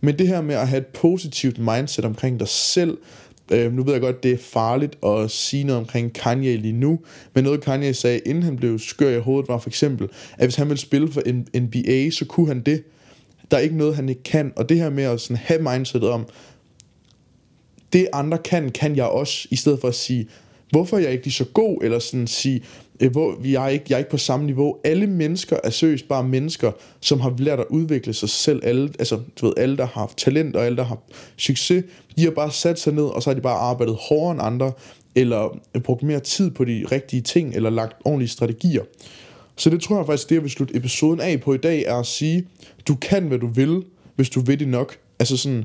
Men 0.00 0.18
det 0.18 0.28
her 0.28 0.42
med 0.42 0.54
at 0.54 0.68
have 0.68 0.80
et 0.80 0.86
positivt 0.86 1.58
mindset 1.58 2.04
omkring 2.04 2.40
dig 2.40 2.48
selv, 2.48 2.98
Øh, 3.52 3.72
nu 3.72 3.82
ved 3.82 3.92
jeg 3.92 4.00
godt, 4.00 4.22
det 4.22 4.32
er 4.32 4.38
farligt 4.38 4.98
at 5.06 5.30
sige 5.30 5.64
noget 5.64 5.80
omkring 5.80 6.12
Kanye 6.12 6.56
lige 6.56 6.72
nu, 6.72 6.98
men 7.34 7.44
noget 7.44 7.60
Kanye 7.60 7.94
sagde, 7.94 8.18
inden 8.18 8.42
han 8.42 8.56
blev 8.56 8.78
skør 8.78 9.16
i 9.16 9.20
hovedet, 9.20 9.48
var 9.48 9.58
for 9.58 9.70
eksempel, 9.70 10.08
at 10.38 10.46
hvis 10.46 10.56
han 10.56 10.68
ville 10.68 10.80
spille 10.80 11.12
for 11.12 11.22
NBA, 11.60 12.10
så 12.10 12.24
kunne 12.24 12.48
han 12.48 12.60
det. 12.60 12.82
Der 13.50 13.56
er 13.56 13.60
ikke 13.60 13.76
noget, 13.76 13.96
han 13.96 14.08
ikke 14.08 14.22
kan, 14.22 14.52
og 14.56 14.68
det 14.68 14.76
her 14.76 14.90
med 14.90 15.04
at 15.04 15.20
sådan 15.20 15.36
have 15.36 15.62
mindsetet 15.62 16.08
om, 16.08 16.26
det 17.92 18.08
andre 18.12 18.38
kan, 18.38 18.70
kan 18.70 18.96
jeg 18.96 19.04
også, 19.04 19.48
i 19.50 19.56
stedet 19.56 19.80
for 19.80 19.88
at 19.88 19.94
sige, 19.94 20.28
hvorfor 20.70 20.96
er 20.96 21.00
jeg 21.00 21.12
ikke 21.12 21.24
lige 21.24 21.34
så 21.34 21.44
god, 21.44 21.78
eller 21.82 21.98
sådan 21.98 22.26
sige, 22.26 22.62
øh, 23.00 23.10
hvor 23.10 23.36
jeg 23.44 23.64
er, 23.64 23.68
ikke, 23.68 23.84
jeg 23.88 23.94
er 23.94 23.98
ikke 23.98 24.10
på 24.10 24.16
samme 24.16 24.46
niveau. 24.46 24.76
Alle 24.84 25.06
mennesker 25.06 25.56
er 25.64 25.70
seriøst 25.70 26.08
bare 26.08 26.24
mennesker, 26.24 26.72
som 27.00 27.20
har 27.20 27.34
lært 27.38 27.60
at 27.60 27.66
udvikle 27.70 28.14
sig 28.14 28.28
selv. 28.28 28.60
Alle, 28.64 28.92
altså, 28.98 29.20
du 29.40 29.46
ved, 29.46 29.54
alle, 29.56 29.76
der 29.76 29.86
har 29.86 30.12
talent, 30.16 30.56
og 30.56 30.66
alle, 30.66 30.76
der 30.76 30.84
har 30.84 30.98
succes, 31.36 31.84
de 32.16 32.24
har 32.24 32.30
bare 32.30 32.50
sat 32.50 32.78
sig 32.78 32.92
ned, 32.92 33.04
og 33.04 33.22
så 33.22 33.30
har 33.30 33.34
de 33.34 33.40
bare 33.40 33.58
arbejdet 33.58 33.96
hårdere 34.00 34.32
end 34.32 34.40
andre, 34.42 34.72
eller 35.14 35.58
brugt 35.84 36.02
mere 36.02 36.20
tid 36.20 36.50
på 36.50 36.64
de 36.64 36.84
rigtige 36.92 37.22
ting, 37.22 37.54
eller 37.54 37.70
lagt 37.70 37.96
ordentlige 38.04 38.28
strategier. 38.28 38.82
Så 39.56 39.70
det 39.70 39.80
tror 39.80 39.96
jeg 39.96 40.06
faktisk, 40.06 40.28
det 40.28 40.34
jeg 40.34 40.42
vil 40.42 40.50
slutte 40.50 40.76
episoden 40.76 41.20
af 41.20 41.40
på 41.40 41.54
i 41.54 41.58
dag, 41.58 41.82
er 41.82 41.96
at 41.96 42.06
sige, 42.06 42.46
du 42.88 42.94
kan, 42.94 43.26
hvad 43.26 43.38
du 43.38 43.46
vil, 43.46 43.82
hvis 44.16 44.30
du 44.30 44.40
vil 44.40 44.58
det 44.60 44.68
nok. 44.68 44.96
Altså 45.18 45.36
sådan, 45.36 45.64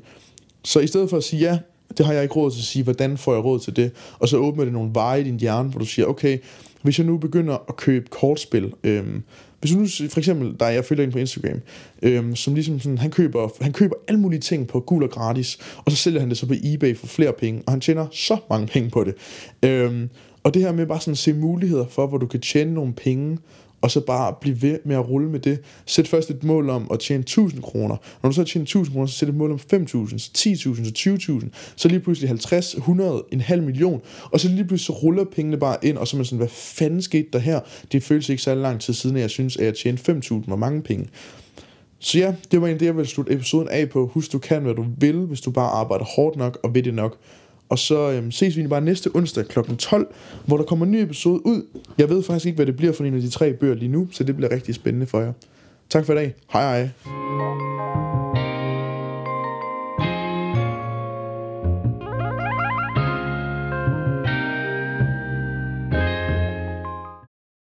så 0.63 0.79
i 0.79 0.87
stedet 0.87 1.09
for 1.09 1.17
at 1.17 1.23
sige, 1.23 1.39
ja, 1.39 1.59
det 1.97 2.05
har 2.05 2.13
jeg 2.13 2.23
ikke 2.23 2.35
råd 2.35 2.51
til 2.51 2.59
at 2.59 2.63
sige, 2.63 2.83
hvordan 2.83 3.17
får 3.17 3.33
jeg 3.33 3.43
råd 3.43 3.59
til 3.59 3.75
det? 3.75 3.91
Og 4.19 4.29
så 4.29 4.37
åbner 4.37 4.63
det 4.63 4.73
nogle 4.73 4.89
veje 4.93 5.21
i 5.21 5.23
din 5.23 5.39
hjerne, 5.39 5.69
hvor 5.69 5.79
du 5.79 5.85
siger, 5.85 6.05
okay, 6.05 6.37
hvis 6.81 6.99
jeg 6.99 7.07
nu 7.07 7.17
begynder 7.17 7.57
at 7.69 7.75
købe 7.75 8.07
kortspil, 8.09 8.73
øhm, 8.83 9.23
hvis 9.59 9.71
du 9.71 9.77
nu 9.77 9.87
for 10.09 10.19
eksempel, 10.19 10.55
der 10.59 10.67
jeg 10.67 10.85
følger 10.85 11.03
ind 11.03 11.11
på 11.11 11.17
Instagram, 11.17 11.61
øhm, 12.01 12.35
som 12.35 12.53
ligesom 12.53 12.79
sådan, 12.79 12.97
han 12.97 13.11
køber, 13.11 13.49
han 13.61 13.73
køber 13.73 13.95
alle 14.07 14.19
mulige 14.19 14.39
ting 14.39 14.67
på 14.67 14.79
gul 14.79 15.03
og 15.03 15.09
gratis, 15.09 15.57
og 15.85 15.91
så 15.91 15.97
sælger 15.97 16.19
han 16.19 16.29
det 16.29 16.37
så 16.37 16.47
på 16.47 16.53
eBay 16.63 16.97
for 16.97 17.07
flere 17.07 17.33
penge, 17.33 17.63
og 17.65 17.71
han 17.71 17.81
tjener 17.81 18.07
så 18.11 18.37
mange 18.49 18.67
penge 18.67 18.89
på 18.89 19.03
det. 19.03 19.15
Øhm, 19.63 20.09
og 20.43 20.53
det 20.53 20.61
her 20.61 20.71
med 20.71 20.85
bare 20.85 20.99
sådan 20.99 21.11
at 21.11 21.17
se 21.17 21.33
muligheder 21.33 21.85
for, 21.87 22.07
hvor 22.07 22.17
du 22.17 22.27
kan 22.27 22.41
tjene 22.41 22.73
nogle 22.73 22.93
penge, 22.93 23.37
og 23.81 23.91
så 23.91 23.99
bare 23.99 24.33
blive 24.41 24.61
ved 24.61 24.79
med 24.85 24.95
at 24.95 25.09
rulle 25.09 25.29
med 25.29 25.39
det. 25.39 25.59
Sæt 25.85 26.07
først 26.07 26.29
et 26.29 26.43
mål 26.43 26.69
om 26.69 26.87
at 26.91 26.99
tjene 26.99 27.21
1000 27.21 27.61
kroner. 27.61 27.95
Når 28.23 28.29
du 28.29 28.35
så 28.35 28.43
tjener 28.43 28.63
1000 28.63 28.93
kroner, 28.93 29.07
så 29.07 29.17
sæt 29.17 29.29
et 29.29 29.35
mål 29.35 29.51
om 29.51 29.59
5000, 29.59 30.19
10.000, 30.19 30.55
så 30.57 31.39
20.000, 31.43 31.73
så 31.75 31.87
lige 31.87 31.99
pludselig 31.99 32.29
50, 32.29 32.73
100, 32.73 33.23
en 33.31 33.41
halv 33.41 33.63
million, 33.63 34.01
og 34.31 34.39
så 34.39 34.47
lige 34.47 34.65
pludselig 34.65 34.85
så 34.85 34.93
ruller 34.93 35.25
pengene 35.35 35.57
bare 35.57 35.77
ind, 35.81 35.97
og 35.97 36.07
så 36.07 36.15
er 36.15 36.17
man 36.17 36.25
sådan, 36.25 36.37
hvad 36.37 36.47
fanden 36.47 37.01
skete 37.01 37.27
der 37.33 37.39
her? 37.39 37.59
Det 37.91 38.03
føles 38.03 38.29
ikke 38.29 38.41
så 38.41 38.55
lang 38.55 38.81
tid 38.81 38.93
siden, 38.93 39.15
at 39.15 39.21
jeg 39.21 39.29
synes, 39.29 39.57
at 39.57 39.65
jeg 39.65 39.75
tjente 39.75 40.11
5.000, 40.11 40.43
var 40.47 40.55
mange 40.55 40.81
penge. 40.81 41.07
Så 41.99 42.17
ja, 42.17 42.35
det 42.51 42.61
var 42.61 42.67
egentlig 42.67 42.79
det, 42.79 42.85
jeg 42.85 42.95
ville 42.95 43.09
slutte 43.09 43.33
episoden 43.33 43.67
af 43.69 43.89
på. 43.89 44.07
Husk, 44.07 44.31
du 44.31 44.39
kan, 44.39 44.61
hvad 44.61 44.75
du 44.75 44.85
vil, 44.97 45.15
hvis 45.15 45.41
du 45.41 45.51
bare 45.51 45.69
arbejder 45.69 46.05
hårdt 46.05 46.37
nok 46.37 46.59
og 46.63 46.75
ved 46.75 46.83
det 46.83 46.93
nok. 46.93 47.17
Og 47.69 47.79
så 47.79 48.11
øhm, 48.11 48.31
ses 48.31 48.57
vi 48.57 48.67
bare 48.67 48.81
næste 48.81 49.09
onsdag 49.13 49.45
kl. 49.45 49.59
12, 49.77 50.07
hvor 50.45 50.57
der 50.57 50.63
kommer 50.63 50.85
en 50.85 50.91
ny 50.91 50.95
episode 50.95 51.45
ud. 51.45 51.61
Jeg 51.97 52.09
ved 52.09 52.23
faktisk 52.23 52.45
ikke, 52.45 52.55
hvad 52.55 52.65
det 52.65 52.75
bliver 52.75 52.93
for 52.93 53.03
en 53.03 53.13
af 53.13 53.21
de 53.21 53.29
tre 53.29 53.53
bøger 53.53 53.75
lige 53.75 53.91
nu, 53.91 54.07
så 54.11 54.23
det 54.23 54.35
bliver 54.35 54.51
rigtig 54.51 54.75
spændende 54.75 55.05
for 55.05 55.19
jer. 55.19 55.33
Tak 55.89 56.05
for 56.05 56.13
i 56.13 56.15
dag. 56.15 56.33
Hej 56.53 56.61
hej. 56.61 58.08